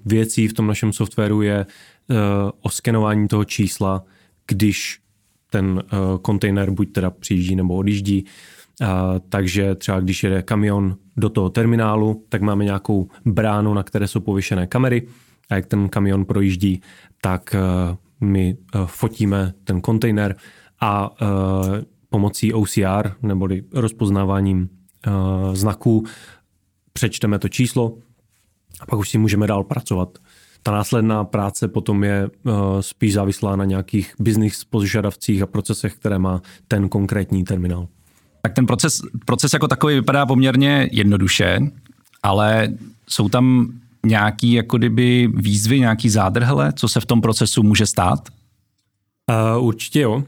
věcí 0.05 0.49
v 0.49 0.53
tom 0.53 0.67
našem 0.67 0.93
softwaru 0.93 1.43
je 1.43 1.67
uh, 1.67 2.17
oskenování 2.61 3.29
toho 3.29 3.45
čísla, 3.45 4.05
když 4.47 5.01
ten 5.51 5.83
uh, 5.93 6.19
kontejner 6.23 6.71
buď 6.71 6.93
teda 6.93 7.11
přijíždí 7.11 7.57
nebo 7.57 7.77
odjíždí. 7.77 8.25
Uh, 8.81 8.89
takže 9.29 9.75
třeba 9.75 10.01
když 10.01 10.23
jede 10.23 10.43
kamion 10.43 10.97
do 11.17 11.29
toho 11.29 11.51
terminálu, 11.51 12.25
tak 12.29 12.43
máme 12.43 12.65
nějakou 12.65 13.09
bránu, 13.25 13.75
na 13.75 13.83
které 13.83 14.09
jsou 14.09 14.21
pověšené 14.21 14.67
kamery 14.67 15.09
a 15.51 15.55
jak 15.55 15.67
ten 15.67 15.89
kamion 15.89 16.25
projíždí, 16.25 16.83
tak 17.21 17.55
uh, 17.55 17.97
my 18.29 18.57
fotíme 18.87 19.53
ten 19.65 19.81
kontejner 19.81 20.37
a 20.81 21.11
uh, 21.11 21.29
pomocí 22.09 22.53
OCR 22.53 23.13
neboli 23.23 23.63
rozpoznáváním 23.73 24.69
uh, 25.07 25.55
znaků 25.55 26.05
přečteme 26.93 27.39
to 27.39 27.49
číslo 27.49 27.99
a 28.81 28.87
pak 28.87 28.99
už 28.99 29.11
si 29.11 29.19
můžeme 29.19 29.47
dál 29.47 29.65
pracovat. 29.65 30.19
Ta 30.63 30.73
následná 30.73 31.25
práce 31.25 31.69
potom 31.69 32.05
je 32.05 32.29
uh, 32.29 32.53
spíš 32.81 33.13
závislá 33.13 33.57
na 33.57 33.65
nějakých 33.65 34.15
business 34.19 34.65
požadavcích 34.65 35.43
a 35.43 35.47
procesech, 35.47 35.95
které 35.95 36.19
má 36.19 36.43
ten 36.69 36.89
konkrétní 36.89 37.45
terminál. 37.45 37.89
Tak 38.43 38.55
ten 38.55 38.67
proces, 38.67 39.01
proces 39.25 39.53
jako 39.53 39.69
takový 39.69 39.95
vypadá 39.95 40.27
poměrně 40.27 40.89
jednoduše, 40.93 41.59
ale 42.23 42.69
jsou 43.09 43.29
tam 43.29 43.73
nějaký 44.07 44.53
jako 44.53 44.79
kdyby 44.79 45.29
výzvy, 45.35 45.81
nějaký 45.81 46.09
zádrhle, 46.09 46.73
co 46.73 46.89
se 46.89 47.01
v 47.01 47.07
tom 47.07 47.21
procesu 47.21 47.63
může 47.63 47.87
stát? 47.87 48.29
Uh, 49.31 49.65
určitě 49.65 50.01
jo. 50.01 50.15
Uh, 50.17 50.23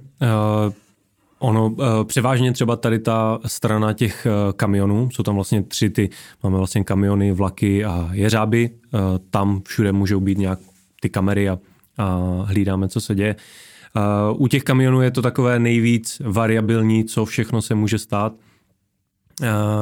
ono 1.39 1.67
uh, 1.67 1.85
převážně 2.05 2.53
třeba 2.53 2.77
tady 2.77 2.99
ta 2.99 3.39
strana 3.47 3.93
těch 3.93 4.27
uh, 4.27 4.53
kamionů, 4.53 5.11
jsou 5.11 5.23
tam 5.23 5.35
vlastně 5.35 5.63
tři 5.63 5.91
ty, 5.91 6.11
máme 6.43 6.57
vlastně 6.57 6.85
kamiony, 6.85 7.33
vlaky 7.33 7.85
a 7.85 8.09
jeřáby, 8.13 8.71
uh, 8.71 9.01
tam 9.31 9.63
všude 9.67 9.93
můžou 9.93 10.21
být 10.21 10.39
nějak 10.39 10.59
ty 11.01 11.09
kamery 11.09 11.49
a, 11.49 11.59
a 11.99 12.19
hlídáme, 12.45 12.89
co 12.89 13.01
se 13.01 13.15
děje. 13.15 13.37
U 14.37 14.49
těch 14.49 14.63
kamionů 14.63 15.03
je 15.03 15.11
to 15.11 15.23
takové 15.23 15.59
nejvíc 15.59 16.23
variabilní, 16.25 17.05
co 17.05 17.25
všechno 17.25 17.63
se 17.63 17.75
může 17.75 17.99
stát. 17.99 18.33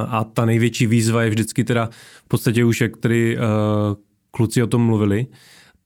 A 0.09 0.25
ta 0.25 0.45
největší 0.45 0.87
výzva 0.87 1.23
je 1.23 1.31
vždycky 1.31 1.65
teda 1.65 1.89
v 2.25 2.29
podstatě 2.29 2.65
už, 2.65 2.81
jak 2.81 2.97
tady 2.97 3.39
kluci 4.31 4.63
o 4.63 4.67
tom 4.67 4.83
mluvili, 4.83 5.27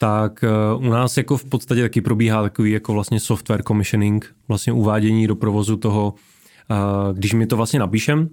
tak 0.05 0.45
eh, 0.45 0.49
u 0.77 0.91
nás 0.91 1.17
jako 1.17 1.37
v 1.37 1.45
podstatě 1.45 1.83
taky 1.83 2.01
probíhá 2.01 2.43
takový 2.43 2.71
jako 2.71 2.93
vlastně 2.93 3.21
software 3.21 3.63
commissioning, 3.63 4.35
vlastně 4.49 4.73
uvádění 4.73 5.27
do 5.27 5.37
provozu 5.37 5.77
toho, 5.77 6.15
eh, 6.71 6.75
když 7.13 7.33
mi 7.33 7.47
to 7.47 7.57
vlastně 7.57 7.79
napíšem, 7.79 8.29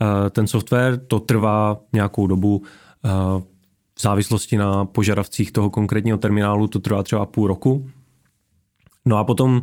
eh, 0.00 0.30
ten 0.30 0.46
software, 0.46 0.96
to 0.96 1.20
trvá 1.20 1.76
nějakou 1.92 2.26
dobu, 2.26 2.62
v 3.96 4.02
závislosti 4.02 4.56
na 4.56 4.84
požadavcích 4.84 5.52
toho 5.52 5.70
konkrétního 5.70 6.18
terminálu 6.18 6.66
to 6.68 6.78
trvá 6.78 7.02
třeba 7.02 7.26
půl 7.26 7.46
roku. 7.46 7.90
No 9.04 9.16
a 9.16 9.24
potom 9.24 9.62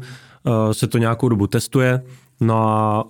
se 0.71 0.87
to 0.87 0.97
nějakou 0.97 1.29
dobu 1.29 1.47
testuje, 1.47 2.03
no 2.39 2.67
a 2.67 3.05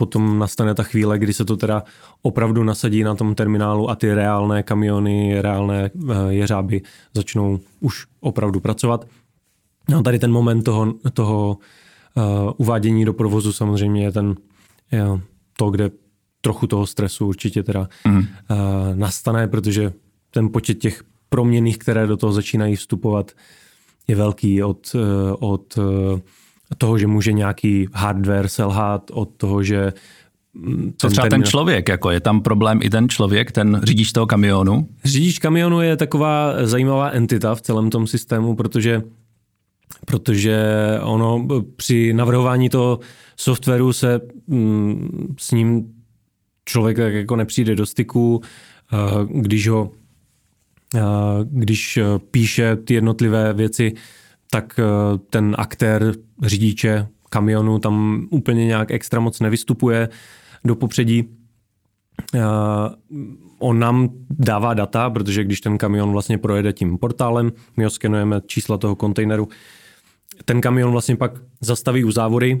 potom 0.00 0.38
nastane 0.38 0.74
ta 0.74 0.82
chvíle, 0.82 1.18
kdy 1.18 1.32
se 1.32 1.44
to 1.44 1.56
teda 1.56 1.84
opravdu 2.22 2.64
nasadí 2.64 3.04
na 3.04 3.14
tom 3.14 3.34
terminálu 3.34 3.90
a 3.90 3.94
ty 3.94 4.14
reálné 4.14 4.62
kamiony, 4.62 5.42
reálné 5.42 5.90
eh, 5.92 6.14
jeřáby 6.28 6.82
začnou 7.14 7.60
už 7.80 8.06
opravdu 8.20 8.60
pracovat. 8.60 9.04
No 9.88 10.02
tady 10.02 10.18
ten 10.18 10.32
moment 10.32 10.62
toho, 10.62 10.94
toho 11.12 11.58
uh, 12.16 12.52
uvádění 12.56 13.04
do 13.04 13.12
provozu 13.12 13.52
samozřejmě 13.52 14.04
je 14.04 14.12
ten 14.12 14.34
je 14.92 15.04
to, 15.56 15.70
kde 15.70 15.90
trochu 16.40 16.66
toho 16.66 16.86
stresu 16.86 17.26
určitě 17.26 17.62
teda 17.62 17.88
mm. 18.06 18.16
uh, 18.16 18.24
nastane, 18.94 19.48
protože 19.48 19.92
ten 20.30 20.48
počet 20.48 20.78
těch 20.78 21.02
proměných, 21.28 21.78
které 21.78 22.06
do 22.06 22.16
toho 22.16 22.32
začínají 22.32 22.76
vstupovat, 22.76 23.32
je 24.08 24.16
velký 24.16 24.62
od, 24.62 24.96
od 25.38 25.78
toho, 26.78 26.98
že 26.98 27.06
může 27.06 27.32
nějaký 27.32 27.88
hardware 27.92 28.48
selhat, 28.48 29.10
od 29.12 29.28
toho, 29.36 29.62
že 29.62 29.92
mm, 30.54 30.92
co 30.98 31.08
třeba 31.08 31.28
ten 31.28 31.42
člověk, 31.42 31.88
jako 31.88 32.10
je 32.10 32.20
tam 32.20 32.40
problém 32.40 32.80
i 32.82 32.90
ten 32.90 33.08
člověk, 33.08 33.52
ten 33.52 33.80
řidič 33.84 34.12
toho 34.12 34.26
kamionu? 34.26 34.88
Řidič 35.04 35.38
kamionu 35.38 35.80
je 35.80 35.96
taková 35.96 36.66
zajímavá 36.66 37.10
entita 37.10 37.54
v 37.54 37.60
celém 37.60 37.90
tom 37.90 38.06
systému, 38.06 38.56
protože 38.56 39.02
protože 40.06 40.58
ono 41.02 41.46
při 41.76 42.12
navrhování 42.12 42.68
toho 42.68 43.00
softwaru 43.36 43.92
se 43.92 44.20
mm, 44.46 45.34
s 45.38 45.50
ním 45.50 45.92
člověk 46.64 46.96
tak 46.96 47.14
jako 47.14 47.36
nepřijde 47.36 47.74
do 47.74 47.86
styku, 47.86 48.40
eh, 48.92 48.96
když 49.40 49.68
ho 49.68 49.90
eh, 50.94 51.00
když 51.44 51.98
píše 52.30 52.76
ty 52.76 52.94
jednotlivé 52.94 53.52
věci 53.52 53.92
tak 54.50 54.78
eh, 54.78 55.18
ten 55.30 55.56
aktér 55.58 56.14
řidiče 56.42 57.06
kamionu 57.30 57.78
tam 57.78 58.26
úplně 58.30 58.66
nějak 58.66 58.90
extra 58.90 59.20
moc 59.20 59.40
nevystupuje 59.40 60.08
do 60.64 60.74
popředí. 60.74 61.24
Eh, 62.34 62.40
on 63.58 63.78
nám 63.78 64.08
dává 64.30 64.74
data, 64.74 65.10
protože 65.10 65.44
když 65.44 65.60
ten 65.60 65.78
kamion 65.78 66.12
vlastně 66.12 66.38
projede 66.38 66.72
tím 66.72 66.98
portálem, 66.98 67.52
my 67.76 67.84
ho 67.84 67.90
skenujeme 67.90 68.40
čísla 68.46 68.78
toho 68.78 68.96
kontejneru, 68.96 69.48
ten 70.44 70.60
kamion 70.60 70.92
vlastně 70.92 71.16
pak 71.16 71.32
zastaví 71.60 72.04
u 72.04 72.10
závory, 72.10 72.60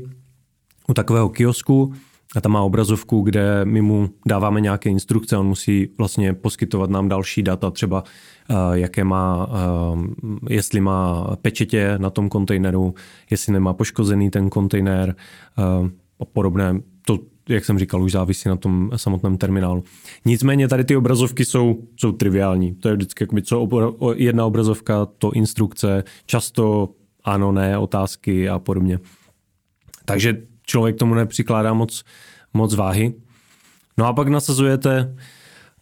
u 0.88 0.94
takového 0.94 1.28
kiosku 1.28 1.94
a 2.36 2.40
tam 2.40 2.52
má 2.52 2.62
obrazovku, 2.62 3.22
kde 3.22 3.64
my 3.64 3.82
mu 3.82 4.10
dáváme 4.26 4.60
nějaké 4.60 4.90
instrukce, 4.90 5.36
on 5.36 5.46
musí 5.46 5.88
vlastně 5.98 6.34
poskytovat 6.34 6.90
nám 6.90 7.08
další 7.08 7.42
data, 7.42 7.70
třeba 7.70 8.04
uh, 8.50 8.56
jaké 8.72 9.04
má, 9.04 9.46
uh, 9.94 10.04
jestli 10.50 10.80
má 10.80 11.30
pečetě 11.42 11.94
na 11.98 12.10
tom 12.10 12.28
kontejneru, 12.28 12.94
jestli 13.30 13.52
nemá 13.52 13.72
poškozený 13.72 14.30
ten 14.30 14.50
kontejner 14.50 15.14
uh, 15.58 15.88
a 16.20 16.24
podobné. 16.24 16.80
To, 17.06 17.18
jak 17.48 17.64
jsem 17.64 17.78
říkal, 17.78 18.02
už 18.02 18.12
závisí 18.12 18.48
na 18.48 18.56
tom 18.56 18.90
samotném 18.96 19.38
terminálu. 19.38 19.84
Nicméně 20.24 20.68
tady 20.68 20.84
ty 20.84 20.96
obrazovky 20.96 21.44
jsou, 21.44 21.82
jsou 21.96 22.12
triviální. 22.12 22.74
To 22.74 22.88
je 22.88 22.94
vždycky 22.94 23.22
jakoby, 23.24 23.42
co 23.42 23.68
jedna 24.14 24.46
obrazovka, 24.46 25.06
to 25.06 25.30
instrukce, 25.30 26.04
často 26.26 26.88
ano, 27.24 27.52
ne, 27.52 27.78
otázky 27.78 28.48
a 28.48 28.58
podobně. 28.58 28.98
Takže 30.04 30.49
člověk 30.70 30.96
tomu 30.96 31.14
nepřikládá 31.14 31.74
moc, 31.74 32.04
moc 32.54 32.74
váhy. 32.74 33.14
No 33.98 34.06
a 34.06 34.12
pak 34.12 34.28
nasazujete 34.28 35.14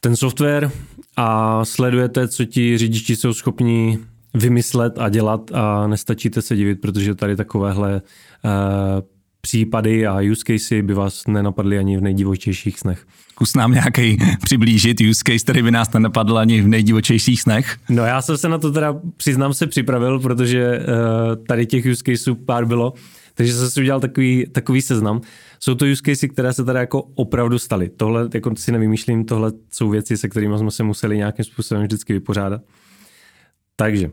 ten 0.01 0.17
software 0.17 0.71
a 1.17 1.65
sledujete, 1.65 2.29
co 2.29 2.45
ti 2.45 2.79
řidiči 2.79 3.17
jsou 3.17 3.33
schopni 3.33 3.99
vymyslet 4.35 4.99
a 4.99 5.09
dělat 5.09 5.51
a 5.55 5.87
nestačíte 5.87 6.43
se 6.43 6.57
divit, 6.57 6.81
protože 6.81 7.15
tady 7.15 7.37
takovéhle 7.37 7.95
uh, 7.95 8.51
případy 9.41 10.07
a 10.07 10.21
use 10.33 10.43
casey 10.47 10.83
by 10.83 10.95
vás 10.95 11.27
nenapadly 11.27 11.79
ani 11.79 11.97
v 11.97 12.01
nejdivočejších 12.01 12.79
snech. 12.79 13.07
Zkus 13.31 13.55
nám 13.55 13.73
nějaký 13.73 14.19
přiblížit 14.43 15.01
use 15.01 15.23
case, 15.27 15.45
který 15.45 15.63
by 15.63 15.71
nás 15.71 15.93
nenapadl 15.93 16.39
ani 16.39 16.61
v 16.61 16.69
nejdivočejších 16.69 17.41
snech. 17.41 17.77
No 17.89 18.05
já 18.05 18.23
jsem 18.23 18.37
se 18.37 18.49
na 18.49 18.59
to 18.59 18.73
teda, 18.73 19.01
přiznám 19.17 19.55
se, 19.55 19.67
připravil, 19.67 20.21
protože 20.21 20.79
uh, 20.79 21.45
tady 21.47 21.67
těch 21.67 21.87
use 21.87 22.03
caseů 22.07 22.35
pár 22.35 22.65
bylo. 22.67 22.95
Takže 23.39 23.53
jsem 23.53 23.71
si 23.71 23.81
udělal 23.81 24.01
takový, 24.01 24.47
takový 24.53 24.83
seznam. 24.83 25.21
Jsou 25.61 25.75
to 25.75 25.85
use 25.85 26.03
casey, 26.07 26.29
které 26.29 26.53
se 26.53 26.65
tady 26.65 26.79
jako 26.79 27.03
opravdu 27.03 27.59
staly. 27.59 27.89
Tohle 27.89 28.29
jako 28.35 28.57
si 28.57 28.73
nevymýšlím, 28.73 29.25
tohle 29.25 29.53
jsou 29.73 29.91
věci, 29.91 30.17
se 30.17 30.29
kterými 30.29 30.59
jsme 30.59 30.71
se 30.71 30.83
museli 30.83 31.17
nějakým 31.17 31.45
způsobem 31.45 31.83
vždycky 31.83 32.13
vypořádat. 32.13 32.63
Takže 33.77 34.11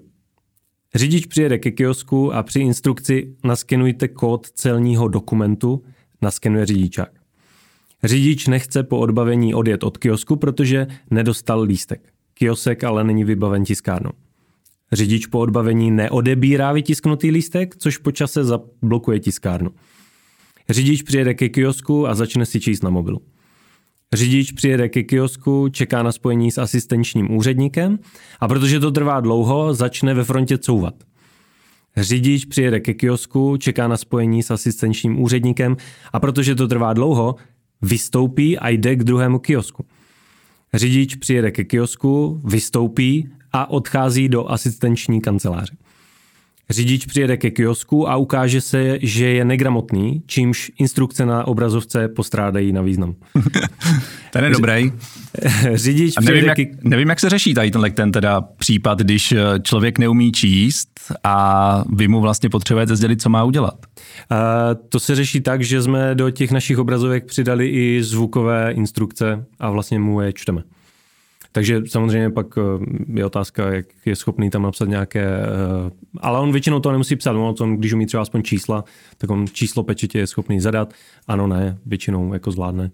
řidič 0.95 1.25
přijede 1.25 1.59
ke 1.59 1.71
kiosku 1.71 2.33
a 2.33 2.43
při 2.43 2.59
instrukci 2.59 3.35
naskenujte 3.43 4.07
kód 4.07 4.47
celního 4.47 5.07
dokumentu, 5.07 5.83
naskenuje 6.21 6.65
řidičák. 6.65 7.11
Řidič 8.03 8.47
nechce 8.47 8.83
po 8.83 8.97
odbavení 8.97 9.53
odjet 9.53 9.83
od 9.83 9.97
kiosku, 9.97 10.35
protože 10.35 10.87
nedostal 11.11 11.61
lístek. 11.61 12.13
Kiosek 12.33 12.83
ale 12.83 13.03
není 13.03 13.23
vybaven 13.23 13.63
tiskárnou. 13.63 14.11
Řidič 14.91 15.25
po 15.25 15.39
odbavení 15.39 15.91
neodebírá 15.91 16.71
vytisknutý 16.71 17.31
lístek, 17.31 17.75
což 17.77 17.97
po 17.97 18.11
čase 18.11 18.43
zablokuje 18.43 19.19
tiskárnu. 19.19 19.71
Řidič 20.69 21.01
přijede 21.01 21.33
ke 21.33 21.49
kiosku 21.49 22.07
a 22.07 22.15
začne 22.15 22.45
si 22.45 22.59
číst 22.59 22.83
na 22.83 22.89
mobilu. 22.89 23.21
Řidič 24.13 24.51
přijede 24.51 24.89
ke 24.89 25.03
kiosku, 25.03 25.69
čeká 25.71 26.03
na 26.03 26.11
spojení 26.11 26.51
s 26.51 26.57
asistenčním 26.57 27.35
úředníkem 27.37 27.99
a 28.39 28.47
protože 28.47 28.79
to 28.79 28.91
trvá 28.91 29.19
dlouho, 29.19 29.73
začne 29.73 30.13
ve 30.13 30.23
frontě 30.23 30.57
couvat. 30.57 30.93
Řidič 31.97 32.45
přijede 32.45 32.79
ke 32.79 32.93
kiosku, 32.93 33.57
čeká 33.57 33.87
na 33.87 33.97
spojení 33.97 34.43
s 34.43 34.51
asistenčním 34.51 35.21
úředníkem 35.21 35.77
a 36.13 36.19
protože 36.19 36.55
to 36.55 36.67
trvá 36.67 36.93
dlouho, 36.93 37.35
vystoupí 37.81 38.57
a 38.57 38.69
jde 38.69 38.95
k 38.95 39.03
druhému 39.03 39.39
kiosku. 39.39 39.85
Řidič 40.73 41.15
přijede 41.15 41.51
ke 41.51 41.63
kiosku, 41.63 42.41
vystoupí 42.45 43.29
a 43.55 43.69
odchází 43.69 44.29
do 44.29 44.51
asistenční 44.51 45.21
kanceláře. 45.21 45.75
Řidič 46.69 47.05
přijede 47.05 47.37
ke 47.37 47.51
kiosku 47.51 48.09
a 48.09 48.15
ukáže 48.15 48.61
se, 48.61 48.97
že 49.01 49.25
je 49.25 49.45
negramotný, 49.45 50.23
čímž 50.25 50.71
instrukce 50.79 51.25
na 51.25 51.47
obrazovce 51.47 52.07
postrádají 52.07 52.73
na 52.73 52.81
význam. 52.81 53.15
ten 54.31 54.43
je 54.43 54.49
dobrý. 54.49 54.91
Řidič 55.73 56.13
a 56.17 56.21
nevím, 56.21 56.45
jak, 56.45 56.55
ke... 56.55 56.65
nevím, 56.83 57.09
jak 57.09 57.19
se 57.19 57.29
řeší 57.29 57.53
tady 57.53 57.71
tenhle 57.71 57.89
ten 57.89 58.11
teda 58.11 58.41
případ, 58.41 58.99
když 58.99 59.31
eh, 59.31 59.39
člověk 59.61 59.99
neumí 59.99 60.31
číst 60.31 60.89
a 61.23 61.83
vy 61.93 62.07
mu 62.07 62.21
vlastně 62.21 62.49
potřebujete 62.49 62.95
sdělit, 62.95 63.21
co 63.21 63.29
má 63.29 63.43
udělat. 63.43 63.75
Uh, 64.31 64.37
to 64.89 64.99
se 64.99 65.15
řeší 65.15 65.41
tak, 65.41 65.63
že 65.63 65.81
jsme 65.81 66.15
do 66.15 66.29
těch 66.29 66.51
našich 66.51 66.77
obrazovek 66.77 67.25
přidali 67.25 67.67
i 67.67 68.03
zvukové 68.03 68.71
instrukce 68.71 69.45
a 69.59 69.69
vlastně 69.69 69.99
mu 69.99 70.21
je 70.21 70.33
čteme. 70.33 70.63
Takže 71.55 71.81
samozřejmě 71.87 72.29
pak 72.29 72.47
eh, 72.57 72.61
je 73.13 73.25
otázka, 73.25 73.73
jak 73.73 73.85
je 74.05 74.15
schopný 74.15 74.49
tam 74.49 74.61
napsat 74.61 74.89
nějaké, 74.89 75.25
eh, 75.25 75.91
ale 76.19 76.39
on 76.39 76.51
většinou 76.51 76.79
to 76.79 76.91
nemusí 76.91 77.15
psát, 77.15 77.31
on 77.31 77.55
to, 77.55 77.67
když 77.67 77.93
umí 77.93 78.05
třeba 78.05 78.21
aspoň 78.21 78.43
čísla, 78.43 78.83
tak 79.17 79.29
on 79.29 79.45
číslo 79.51 79.83
pečetě 79.83 80.19
je 80.19 80.27
schopný 80.27 80.59
zadat. 80.59 80.93
Ano, 81.27 81.47
ne, 81.47 81.77
většinou 81.85 82.33
jako 82.33 82.51
zvládne. 82.51 82.91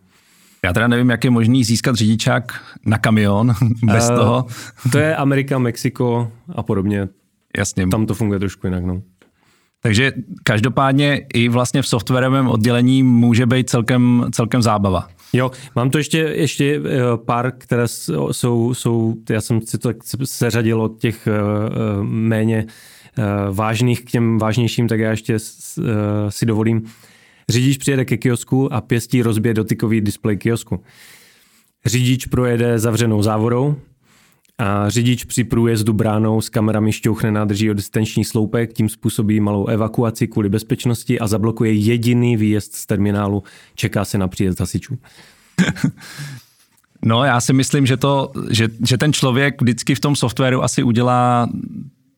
Já 0.65 0.73
teda 0.73 0.87
nevím, 0.87 1.09
jak 1.09 1.23
je 1.23 1.29
možný 1.29 1.63
získat 1.63 1.95
řidičák 1.95 2.61
na 2.85 2.97
kamion 2.97 3.53
bez 3.83 4.09
uh, 4.09 4.15
toho. 4.15 4.45
To 4.91 4.97
je 4.97 5.15
Amerika, 5.15 5.59
Mexiko 5.59 6.31
a 6.55 6.63
podobně. 6.63 7.07
Jasně. 7.57 7.87
Tam 7.87 8.05
to 8.05 8.13
funguje 8.13 8.39
trošku 8.39 8.67
jinak. 8.67 8.83
No. 8.85 9.01
Takže 9.81 10.13
každopádně 10.43 11.25
i 11.33 11.49
vlastně 11.49 11.81
v 11.81 11.87
softwarovém 11.87 12.47
oddělení 12.47 13.03
může 13.03 13.45
být 13.45 13.69
celkem, 13.69 14.25
celkem 14.31 14.61
zábava. 14.61 15.07
Jo, 15.33 15.51
mám 15.75 15.89
tu 15.89 15.97
ještě, 15.97 16.17
ještě 16.17 16.81
eh, 16.85 16.99
pár, 17.25 17.51
které 17.57 17.87
jsou, 17.87 18.73
jsou, 18.73 19.15
já 19.29 19.41
jsem 19.41 19.61
si 19.61 19.77
to 19.77 19.89
seřadil 20.23 20.81
od 20.81 20.99
těch 20.99 21.27
eh, 21.27 21.31
eh, 21.31 22.03
méně 22.03 22.65
vážných 23.51 24.05
k 24.05 24.11
těm 24.11 24.37
vážnějším, 24.37 24.87
tak 24.87 24.99
já 24.99 25.11
ještě 25.11 25.39
si 26.29 26.45
dovolím. 26.45 26.83
Řidič 27.49 27.77
přijede 27.77 28.05
ke 28.05 28.17
kiosku 28.17 28.73
a 28.73 28.81
pěstí 28.81 29.21
rozbije 29.21 29.53
dotykový 29.53 30.01
displej 30.01 30.37
kiosku. 30.37 30.83
Řidič 31.85 32.25
projede 32.25 32.79
zavřenou 32.79 33.23
závorou, 33.23 33.75
a 34.61 34.89
řidič 34.89 35.23
při 35.23 35.43
průjezdu 35.43 35.93
bránou 35.93 36.41
s 36.41 36.49
kamerami 36.49 36.91
šťouchne 36.91 37.31
nádrží 37.31 37.71
o 37.71 37.73
distanční 37.73 38.25
sloupek, 38.25 38.73
tím 38.73 38.89
způsobí 38.89 39.39
malou 39.39 39.65
evakuaci 39.65 40.27
kvůli 40.27 40.49
bezpečnosti 40.49 41.19
a 41.19 41.27
zablokuje 41.27 41.73
jediný 41.73 42.37
výjezd 42.37 42.75
z 42.75 42.85
terminálu. 42.85 43.43
Čeká 43.75 44.05
se 44.05 44.17
na 44.17 44.27
příjezd 44.27 44.59
hasičů. 44.59 44.97
No, 47.05 47.23
já 47.23 47.41
si 47.41 47.53
myslím, 47.53 47.85
že, 47.85 47.97
to, 47.97 48.31
že, 48.49 48.67
že 48.87 48.97
ten 48.97 49.13
člověk 49.13 49.61
vždycky 49.61 49.95
v 49.95 49.99
tom 49.99 50.15
softwaru 50.15 50.63
asi 50.63 50.83
udělá 50.83 51.49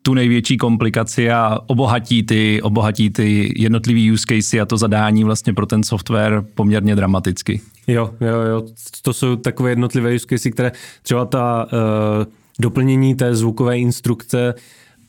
tu 0.01 0.13
největší 0.13 0.58
komplikaci 0.58 1.32
a 1.32 1.60
obohatí 1.67 2.23
ty, 2.23 2.62
obohatí 2.62 3.10
ty 3.10 3.53
jednotlivý 3.58 4.12
use 4.12 4.25
casey 4.29 4.62
a 4.62 4.65
to 4.65 4.77
zadání 4.77 5.23
vlastně 5.23 5.53
pro 5.53 5.65
ten 5.65 5.84
software 5.84 6.45
poměrně 6.56 6.95
dramaticky. 6.95 7.62
Jo, 7.88 8.13
jo, 8.22 8.41
jo. 8.41 8.65
To 9.02 9.13
jsou 9.13 9.36
takové 9.36 9.69
jednotlivé 9.69 10.15
use 10.15 10.52
které 10.52 10.72
třeba 11.02 11.26
ta 11.26 11.65
uh, 11.65 12.34
doplnění 12.60 13.15
té 13.15 13.36
zvukové 13.36 13.80
instrukce 13.80 14.54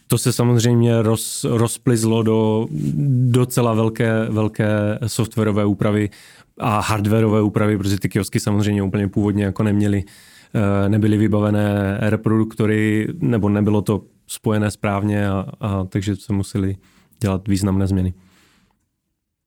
to 0.07 0.19
se 0.19 0.33
samozřejmě 0.33 1.03
roz, 1.03 1.45
rozplizlo 1.49 2.23
do 2.23 2.67
docela 3.31 3.75
velké, 3.75 4.27
velké 4.29 4.99
softwarové 5.07 5.65
úpravy 5.65 6.11
a 6.59 6.81
hardwareové 6.81 7.43
úpravy, 7.43 7.79
protože 7.79 8.01
ty 8.01 8.09
kiosky 8.09 8.41
samozřejmě 8.41 8.83
úplně 8.83 9.09
původně 9.09 9.45
jako 9.45 9.63
neměly, 9.63 10.05
eh, 10.55 10.89
nebyly 10.89 11.17
vybavené 11.17 11.99
reproduktory, 12.01 13.09
nebo 13.19 13.49
nebylo 13.49 13.83
to 13.83 14.03
spojené 14.27 14.71
správně, 14.71 15.29
a, 15.29 15.47
a 15.61 15.85
takže 15.85 16.17
se 16.17 16.33
museli 16.33 16.77
dělat 17.21 17.49
významné 17.49 17.87
změny. 17.87 18.15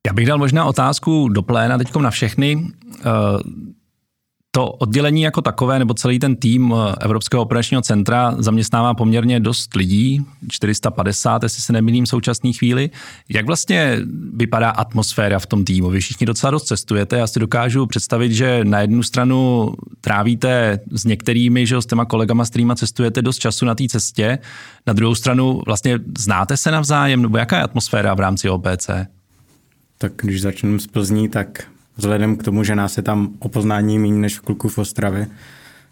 Já 0.06 0.12
bych 0.12 0.26
dal 0.26 0.38
možná 0.38 0.64
otázku 0.64 1.28
do 1.28 1.42
pléna 1.42 1.78
teď 1.78 1.96
na 1.96 2.10
všechny. 2.10 2.66
Eh, 3.00 3.04
to 4.50 4.66
oddělení 4.70 5.22
jako 5.22 5.42
takové, 5.42 5.78
nebo 5.78 5.94
celý 5.94 6.18
ten 6.18 6.36
tým 6.36 6.74
eh, 6.76 6.94
Evropského 7.00 7.42
operačního 7.42 7.82
centra 7.82 8.34
zaměstnává 8.38 8.94
poměrně 8.94 9.40
dost 9.40 9.74
lidí, 9.74 10.24
450, 10.50 11.42
jestli 11.42 11.62
se 11.62 11.72
nemýlím 11.72 12.04
v 12.04 12.08
současné 12.08 12.52
chvíli. 12.52 12.90
Jak 13.28 13.46
vlastně 13.46 13.98
vypadá 14.34 14.70
atmosféra 14.70 15.38
v 15.38 15.46
tom 15.46 15.64
týmu? 15.64 15.90
Vy 15.90 16.00
všichni 16.00 16.26
docela 16.26 16.50
dost 16.50 16.64
cestujete, 16.64 17.18
já 17.18 17.26
si 17.26 17.40
dokážu 17.40 17.86
představit, 17.86 18.32
že 18.32 18.60
na 18.64 18.80
jednu 18.80 19.02
stranu 19.02 19.72
trávíte 20.00 20.80
s 20.90 21.04
některými, 21.04 21.66
že 21.66 21.82
s 21.82 21.86
těma 21.86 22.04
kolegama, 22.04 22.44
s 22.44 22.50
kterými 22.50 22.72
cestujete 22.76 23.22
dost 23.22 23.38
času 23.38 23.66
na 23.66 23.74
té 23.74 23.84
cestě, 23.88 24.38
na 24.86 24.92
druhou 24.92 25.14
stranu 25.14 25.62
vlastně 25.66 25.98
znáte 26.18 26.56
se 26.56 26.70
navzájem, 26.70 27.22
nebo 27.22 27.38
jaká 27.38 27.56
je 27.56 27.62
atmosféra 27.62 28.14
v 28.14 28.20
rámci 28.20 28.50
OPC? 28.50 28.90
Tak 29.98 30.12
když 30.16 30.42
začneme 30.42 30.78
z 30.78 30.86
Plzní, 30.86 31.28
tak 31.28 31.62
vzhledem 31.96 32.36
k 32.36 32.42
tomu, 32.42 32.64
že 32.64 32.76
nás 32.76 32.96
je 32.96 33.02
tam 33.02 33.28
o 33.38 33.48
poznání 33.48 33.98
méně 33.98 34.18
než 34.18 34.38
v 34.38 34.40
kluku 34.40 34.68
v 34.68 34.78
Ostravě, 34.78 35.26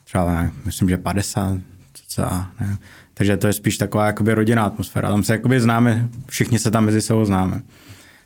třeba 0.04 0.32
ne, 0.32 0.52
myslím, 0.64 0.88
že 0.88 0.96
50, 0.96 1.58
cca, 1.94 2.50
ne. 2.60 2.78
Takže 3.14 3.36
to 3.36 3.46
je 3.46 3.52
spíš 3.52 3.78
taková 3.78 4.06
jakoby 4.06 4.34
rodinná 4.34 4.62
atmosféra. 4.64 5.08
Tam 5.08 5.22
se 5.22 5.32
jakoby 5.32 5.60
známe, 5.60 6.08
všichni 6.26 6.58
se 6.58 6.70
tam 6.70 6.84
mezi 6.84 7.00
sebou 7.00 7.24
známe. 7.24 7.62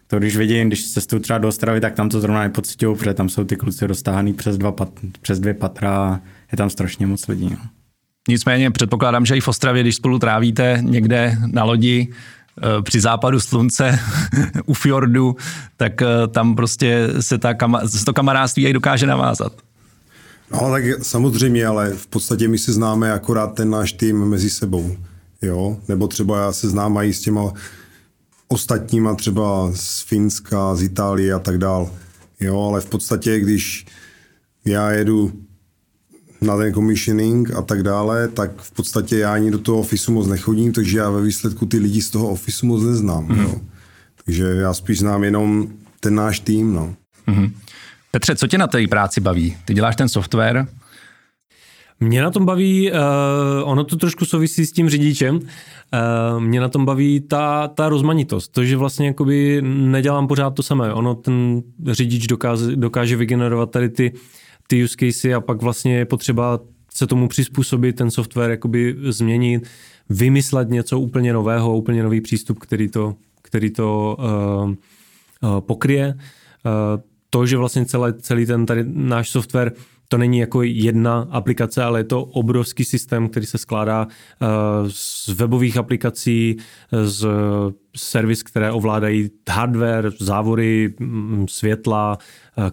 To 0.06 0.18
když 0.18 0.36
vidím, 0.36 0.66
když 0.66 0.90
cestuju 0.90 1.22
třeba 1.22 1.38
do 1.38 1.48
Ostravy, 1.48 1.80
tak 1.80 1.94
tam 1.94 2.08
to 2.08 2.20
zrovna 2.20 2.42
nepocituju, 2.42 2.94
protože 2.94 3.14
tam 3.14 3.28
jsou 3.28 3.44
ty 3.44 3.56
kluci 3.56 3.86
roztáhaný 3.86 4.32
přes, 4.32 4.58
dva 4.58 4.72
pat, 4.72 4.88
přes 5.20 5.40
dvě 5.40 5.54
patra 5.54 5.96
a 5.96 6.20
je 6.52 6.56
tam 6.56 6.70
strašně 6.70 7.06
moc 7.06 7.28
lidí. 7.28 7.48
No. 7.50 7.56
Nicméně 8.28 8.70
předpokládám, 8.70 9.26
že 9.26 9.36
i 9.36 9.40
v 9.40 9.48
Ostravě, 9.48 9.82
když 9.82 9.94
spolu 9.94 10.18
trávíte 10.18 10.78
někde 10.80 11.36
na 11.46 11.64
lodi, 11.64 12.08
při 12.82 13.00
západu 13.00 13.40
slunce 13.40 13.98
u 14.66 14.74
fjordu, 14.74 15.36
tak 15.76 16.02
eh, 16.02 16.06
tam 16.28 16.56
prostě 16.56 17.08
se, 17.20 17.38
ta 17.38 17.54
kama, 17.54 17.88
se 17.88 18.04
to 18.04 18.12
kamarádství 18.12 18.66
i 18.66 18.72
dokáže 18.72 19.06
navázat. 19.06 19.52
No 20.52 20.70
tak 20.70 20.82
samozřejmě, 21.02 21.66
ale 21.66 21.90
v 21.90 22.06
podstatě 22.06 22.48
my 22.48 22.58
si 22.58 22.72
známe 22.72 23.12
akorát 23.12 23.54
ten 23.54 23.70
náš 23.70 23.92
tým 23.92 24.24
mezi 24.24 24.50
sebou. 24.50 24.96
Jo? 25.42 25.76
Nebo 25.88 26.08
třeba 26.08 26.40
já 26.40 26.52
se 26.52 26.68
znám 26.68 26.98
i 26.98 27.12
s 27.12 27.20
těma 27.20 27.52
ostatníma 28.48 29.14
třeba 29.14 29.70
z 29.74 30.00
Finska, 30.02 30.74
z 30.74 30.82
Itálie 30.82 31.34
a 31.34 31.38
tak 31.38 31.58
dál. 31.58 31.90
Jo, 32.40 32.60
ale 32.60 32.80
v 32.80 32.86
podstatě, 32.86 33.40
když 33.40 33.86
já 34.64 34.90
jedu 34.90 35.32
na 36.40 36.56
ten 36.56 36.74
commissioning 36.74 37.54
a 37.54 37.62
tak 37.62 37.82
dále, 37.82 38.28
tak 38.28 38.50
v 38.56 38.72
podstatě 38.72 39.18
já 39.18 39.34
ani 39.34 39.50
do 39.50 39.58
toho 39.58 39.78
ofisu 39.78 40.12
moc 40.12 40.26
nechodím, 40.26 40.72
takže 40.72 40.98
já 40.98 41.10
ve 41.10 41.22
výsledku 41.22 41.66
ty 41.66 41.78
lidi 41.78 42.02
z 42.02 42.10
toho 42.10 42.28
ofisu 42.28 42.66
moc 42.66 42.82
neznám. 42.82 43.26
Mm. 43.28 43.40
Jo. 43.40 43.54
Takže 44.24 44.44
já 44.44 44.74
spíš 44.74 44.98
znám 44.98 45.24
jenom 45.24 45.68
ten 46.00 46.14
náš 46.14 46.40
tým. 46.40 46.74
No. 46.74 46.94
Mm. 47.26 47.52
Petře, 48.10 48.36
co 48.36 48.46
tě 48.46 48.58
na 48.58 48.66
té 48.66 48.86
práci 48.86 49.20
baví? 49.20 49.56
Ty 49.64 49.74
děláš 49.74 49.96
ten 49.96 50.08
software, 50.08 50.66
mě 52.00 52.22
na 52.22 52.30
tom 52.30 52.44
baví, 52.44 52.92
uh, 52.92 52.98
ono 53.64 53.84
to 53.84 53.96
trošku 53.96 54.24
souvisí 54.24 54.66
s 54.66 54.72
tím 54.72 54.88
řidičem, 54.88 55.36
uh, 55.36 56.40
mě 56.40 56.60
na 56.60 56.68
tom 56.68 56.84
baví 56.84 57.20
ta, 57.20 57.68
ta 57.68 57.88
rozmanitost, 57.88 58.52
to, 58.52 58.64
že 58.64 58.76
vlastně 58.76 59.06
jakoby 59.06 59.62
nedělám 59.64 60.26
pořád 60.26 60.54
to 60.54 60.62
samé. 60.62 60.92
Ono 60.92 61.14
ten 61.14 61.62
řidič 61.86 62.26
dokáže, 62.26 62.76
dokáže 62.76 63.16
vygenerovat 63.16 63.70
tady 63.70 63.88
ty 63.88 64.12
ty 64.70 64.84
use 64.84 64.96
casey 65.00 65.34
a 65.34 65.40
pak 65.40 65.62
vlastně 65.62 65.98
je 65.98 66.04
potřeba 66.04 66.60
se 66.94 67.06
tomu 67.06 67.28
přizpůsobit, 67.28 67.96
ten 67.96 68.10
software 68.10 68.50
jakoby 68.50 68.96
změnit, 69.00 69.68
vymyslet 70.08 70.68
něco 70.68 71.00
úplně 71.00 71.32
nového, 71.32 71.76
úplně 71.76 72.02
nový 72.02 72.20
přístup, 72.20 72.58
který 72.58 72.88
to, 72.88 73.14
který 73.42 73.70
to 73.70 74.16
uh, 75.42 75.60
pokryje. 75.60 76.14
To, 77.30 77.46
že 77.46 77.56
vlastně 77.56 77.84
celé, 77.84 78.12
celý 78.12 78.46
ten 78.46 78.66
tady 78.66 78.84
náš 78.86 79.30
software 79.30 79.72
to 80.08 80.18
není 80.18 80.38
jako 80.38 80.62
jedna 80.62 81.28
aplikace, 81.30 81.82
ale 81.82 82.00
je 82.00 82.04
to 82.04 82.24
obrovský 82.24 82.84
systém, 82.84 83.28
který 83.28 83.46
se 83.46 83.58
skládá 83.58 84.06
z 84.88 85.28
webových 85.28 85.76
aplikací, 85.76 86.56
z 87.02 87.28
servis, 87.96 88.42
které 88.42 88.72
ovládají 88.72 89.30
hardware, 89.50 90.12
závory, 90.18 90.94
světla, 91.48 92.18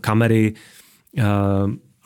kamery, 0.02 0.54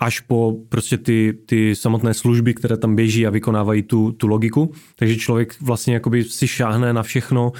až 0.01 0.19
po 0.19 0.55
prostě 0.69 0.97
ty, 0.97 1.37
ty 1.45 1.75
samotné 1.75 2.13
služby, 2.13 2.53
které 2.53 2.77
tam 2.77 2.95
běží 2.95 3.27
a 3.27 3.29
vykonávají 3.29 3.83
tu, 3.83 4.11
tu 4.11 4.27
logiku. 4.27 4.71
Takže 4.95 5.15
člověk 5.15 5.61
vlastně 5.61 5.93
jakoby 5.93 6.23
si 6.23 6.47
šáhne 6.47 6.93
na 6.93 7.03
všechno 7.03 7.51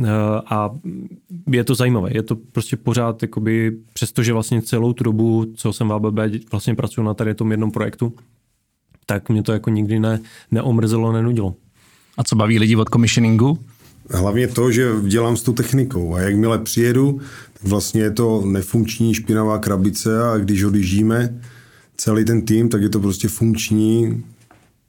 eh, 0.00 0.06
a 0.46 0.70
je 1.50 1.64
to 1.64 1.74
zajímavé. 1.74 2.10
Je 2.12 2.22
to 2.22 2.36
prostě 2.36 2.76
pořád, 2.76 3.22
jakoby, 3.22 3.72
přestože 3.92 4.32
vlastně 4.32 4.62
celou 4.62 4.92
tu 4.92 5.04
dobu, 5.04 5.46
co 5.56 5.72
jsem 5.72 5.88
v 5.88 5.92
ABB, 5.92 6.18
vlastně 6.50 6.74
pracuji 6.74 7.02
na 7.02 7.14
tady 7.14 7.34
tom 7.34 7.50
jednom 7.50 7.70
projektu, 7.70 8.12
tak 9.06 9.28
mě 9.28 9.42
to 9.42 9.52
jako 9.52 9.70
nikdy 9.70 10.00
ne, 10.00 10.20
neomrzelo, 10.50 11.12
nenudilo. 11.12 11.54
A 12.16 12.24
co 12.24 12.36
baví 12.36 12.58
lidi 12.58 12.76
od 12.76 12.88
commissioningu? 12.88 13.58
Hlavně 14.10 14.48
to, 14.48 14.70
že 14.70 14.90
dělám 15.02 15.36
s 15.36 15.42
tou 15.42 15.52
technikou 15.52 16.14
a 16.14 16.20
jakmile 16.20 16.58
přijedu, 16.58 17.20
tak 17.52 17.62
vlastně 17.62 18.02
je 18.02 18.10
to 18.10 18.42
nefunkční 18.46 19.14
špinavá 19.14 19.58
krabice 19.58 20.28
a 20.28 20.38
když 20.38 20.64
odjíždíme, 20.64 21.40
celý 21.96 22.24
ten 22.24 22.42
tým, 22.42 22.68
tak 22.68 22.82
je 22.82 22.88
to 22.88 23.00
prostě 23.00 23.28
funkční 23.28 24.24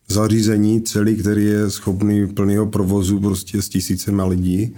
zařízení 0.07 0.81
celý, 0.81 1.15
který 1.15 1.45
je 1.45 1.69
schopný 1.69 2.27
plného 2.27 2.65
provozu 2.65 3.19
prostě 3.19 3.61
s 3.61 3.69
tisícema 3.69 4.25
lidí. 4.25 4.75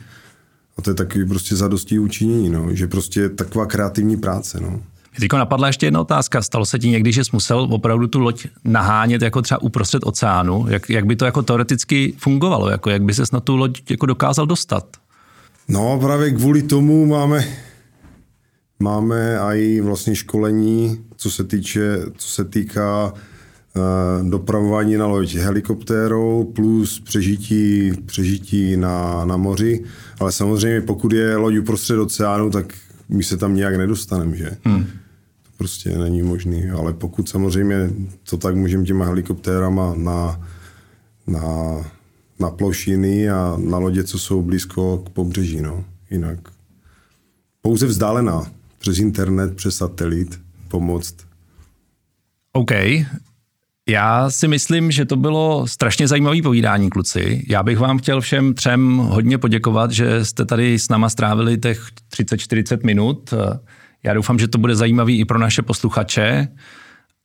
A 0.77 0.81
to 0.81 0.89
je 0.89 0.93
takový 0.93 1.27
prostě 1.27 1.55
zadostí 1.55 1.99
učinění, 1.99 2.49
no. 2.49 2.75
že 2.75 2.87
prostě 2.87 3.19
je 3.19 3.29
taková 3.29 3.65
kreativní 3.65 4.17
práce. 4.17 4.59
No. 4.61 4.81
Teď 5.19 5.33
napadla 5.33 5.67
ještě 5.67 5.85
jedna 5.85 6.01
otázka. 6.01 6.41
Stalo 6.41 6.65
se 6.65 6.79
ti 6.79 6.89
někdy, 6.89 7.11
že 7.11 7.23
jsi 7.23 7.29
musel 7.33 7.67
opravdu 7.71 8.07
tu 8.07 8.19
loď 8.19 8.47
nahánět 8.63 9.21
jako 9.21 9.41
třeba 9.41 9.61
uprostřed 9.61 10.03
oceánu? 10.05 10.65
Jak, 10.69 10.89
jak 10.89 11.05
by 11.05 11.15
to 11.15 11.25
jako 11.25 11.41
teoreticky 11.41 12.13
fungovalo? 12.17 12.69
Jako, 12.69 12.89
jak 12.89 13.01
by 13.01 13.13
ses 13.13 13.31
na 13.31 13.39
tu 13.39 13.55
loď 13.55 13.81
jako 13.89 14.05
dokázal 14.05 14.45
dostat? 14.45 14.85
No 15.67 15.99
právě 15.99 16.31
kvůli 16.31 16.61
tomu 16.61 17.05
máme 17.05 17.47
Máme 18.79 19.37
i 19.39 19.81
vlastně 19.81 20.15
školení, 20.15 21.05
co 21.15 21.31
se, 21.31 21.43
týče, 21.43 21.99
co 22.17 22.27
se 22.27 22.45
týká 22.45 23.13
uh, 23.13 24.29
dopravování 24.29 24.97
na 24.97 25.07
loď 25.07 25.35
helikoptérou 25.35 26.43
plus 26.43 26.99
přežití, 26.99 27.91
přežití 28.05 28.77
na, 28.77 29.25
na 29.25 29.37
moři. 29.37 29.83
Ale 30.19 30.31
samozřejmě 30.31 30.81
pokud 30.81 31.11
je 31.11 31.35
loď 31.35 31.57
uprostřed 31.57 31.99
oceánu, 31.99 32.49
tak 32.49 32.73
my 33.09 33.23
se 33.23 33.37
tam 33.37 33.55
nějak 33.55 33.75
nedostaneme, 33.75 34.35
že? 34.35 34.51
Hmm. 34.63 34.83
To 34.83 35.49
prostě 35.57 35.97
není 35.97 36.21
možné. 36.21 36.71
Ale 36.71 36.93
pokud 36.93 37.29
samozřejmě 37.29 37.89
to 38.29 38.37
tak 38.37 38.55
můžeme 38.55 38.83
těma 38.83 39.05
helikoptérama 39.05 39.93
na, 39.97 40.41
na, 41.27 41.75
na 42.39 42.49
plošiny 42.49 43.29
a 43.29 43.57
na 43.63 43.77
lodě, 43.77 44.03
co 44.03 44.19
jsou 44.19 44.41
blízko 44.41 44.97
k 44.97 45.09
pobřeží, 45.09 45.61
no. 45.61 45.85
Jinak 46.09 46.39
pouze 47.61 47.85
vzdálená 47.85 48.56
přes 48.87 48.99
internet, 48.99 49.55
přes 49.55 49.77
satelit 49.77 50.39
pomoct. 50.67 51.15
OK. 52.53 52.71
Já 53.89 54.29
si 54.29 54.47
myslím, 54.47 54.91
že 54.91 55.05
to 55.05 55.15
bylo 55.15 55.67
strašně 55.67 56.07
zajímavé 56.07 56.41
povídání, 56.41 56.89
kluci. 56.89 57.45
Já 57.49 57.63
bych 57.63 57.79
vám 57.79 57.97
chtěl 57.97 58.21
všem 58.21 58.53
třem 58.53 58.97
hodně 58.97 59.37
poděkovat, 59.37 59.91
že 59.91 60.25
jste 60.25 60.45
tady 60.45 60.79
s 60.79 60.89
náma 60.89 61.09
strávili 61.09 61.57
těch 61.57 61.87
30-40 62.13 62.85
minut. 62.85 63.33
Já 64.03 64.13
doufám, 64.13 64.39
že 64.39 64.47
to 64.47 64.57
bude 64.57 64.75
zajímavý 64.75 65.19
i 65.19 65.25
pro 65.25 65.39
naše 65.39 65.61
posluchače 65.61 66.47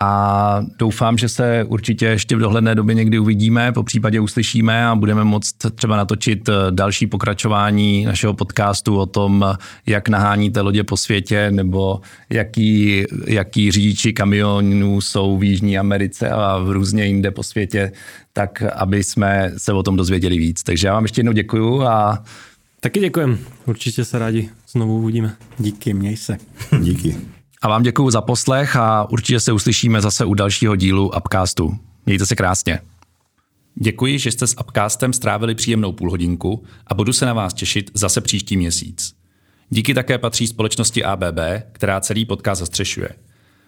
a 0.01 0.61
doufám, 0.79 1.19
že 1.19 1.29
se 1.29 1.65
určitě 1.69 2.07
ještě 2.07 2.37
v 2.37 2.39
dohledné 2.39 2.75
době 2.75 2.95
někdy 2.95 3.19
uvidíme, 3.19 3.73
po 3.73 3.83
případě 3.83 4.21
uslyšíme 4.21 4.87
a 4.87 4.95
budeme 4.95 5.25
moct 5.25 5.57
třeba 5.75 5.97
natočit 5.97 6.49
eh, 6.49 6.53
další 6.71 7.07
pokračování 7.07 8.05
našeho 8.05 8.35
podcastu 8.35 8.97
o 8.97 9.07
tom, 9.07 9.55
jak 9.87 10.09
naháníte 10.09 10.61
lodě 10.61 10.85
po 10.85 10.97
světě 10.97 11.51
nebo 11.51 12.01
jaký, 12.31 13.05
jaký 13.27 13.71
řidiči 13.71 14.13
kamionů 14.13 15.01
jsou 15.01 15.39
v 15.39 15.45
Jižní 15.45 15.79
Americe 15.79 16.31
a 16.31 16.59
v 16.59 16.71
různě 16.71 17.07
jinde 17.07 17.31
po 17.31 17.43
světě, 17.43 17.93
tak 18.33 18.63
aby 18.63 19.05
jsme 19.05 19.53
se 19.57 19.73
o 19.73 19.83
tom 19.83 19.97
dozvěděli 19.97 20.39
víc. 20.39 20.63
Takže 20.63 20.87
já 20.87 20.95
vám 20.95 21.05
ještě 21.05 21.19
jednou 21.19 21.33
děkuju 21.33 21.83
a 21.83 22.25
Taky 22.81 23.01
děkujem. 23.01 23.39
Určitě 23.67 24.05
se 24.05 24.19
rádi 24.19 24.51
znovu 24.71 24.99
uvidíme. 24.99 25.37
Díky, 25.59 25.95
měj 25.95 26.17
se. 26.17 26.37
Díky. 26.81 27.17
A 27.63 27.69
vám 27.69 27.83
děkuji 27.83 28.11
za 28.11 28.21
poslech 28.21 28.77
a 28.77 29.11
určitě 29.11 29.41
se 29.41 29.53
uslyšíme 29.53 30.01
zase 30.01 30.25
u 30.25 30.35
dalšího 30.35 30.77
dílu 30.77 31.11
Upcastu. 31.17 31.79
Mějte 32.07 32.27
se 32.27 32.37
krásně. 32.37 32.81
Děkuji, 33.75 34.19
že 34.19 34.33
jste 34.33 34.47
s 34.47 34.61
Upcastem 34.61 35.13
strávili 35.13 35.55
příjemnou 35.55 35.93
půlhodinku 35.93 36.65
a 36.87 36.95
budu 36.95 37.13
se 37.13 37.27
na 37.27 37.33
vás 37.33 37.55
těšit 37.55 37.91
zase 37.95 38.21
příští 38.21 38.57
měsíc. 38.57 39.15
Díky 39.71 39.95
také 39.95 40.19
patří 40.19 40.47
společnosti 40.47 41.05
ABB, 41.05 41.39
která 41.73 42.01
celý 42.01 42.25
podcast 42.25 42.59
zastřešuje. 42.59 43.09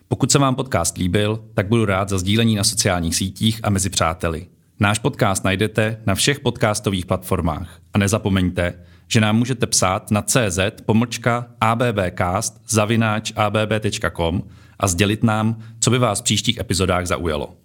Pokud 0.09 0.33
se 0.33 0.38
vám 0.38 0.54
podcast 0.54 0.98
líbil, 0.98 1.44
tak 1.54 1.68
budu 1.68 1.85
rád 1.85 2.09
za 2.09 2.18
sdílení 2.18 2.54
na 2.54 2.64
sociálních 2.64 3.16
sítích 3.16 3.61
a 3.62 3.70
mezi 3.70 3.90
přáteli. 3.90 4.46
Náš 4.80 4.98
podcast 4.98 5.44
najdete 5.44 6.00
na 6.07 6.14
všech 6.14 6.40
podcastových 6.40 7.07
platformách. 7.07 7.78
A 7.94 7.98
nezapomeňte, 7.98 8.74
že 9.08 9.20
nám 9.20 9.36
můžete 9.36 9.66
psát 9.66 10.10
na 10.10 10.22
cz 10.22 10.58
pomlčka 10.86 11.46
abbcast 11.60 12.62
zavináč 12.68 13.32
abb.com 13.36 14.42
a 14.78 14.88
sdělit 14.88 15.22
nám, 15.22 15.62
co 15.80 15.90
by 15.90 15.98
vás 15.98 16.20
v 16.20 16.24
příštích 16.24 16.58
epizodách 16.58 17.06
zaujalo. 17.06 17.63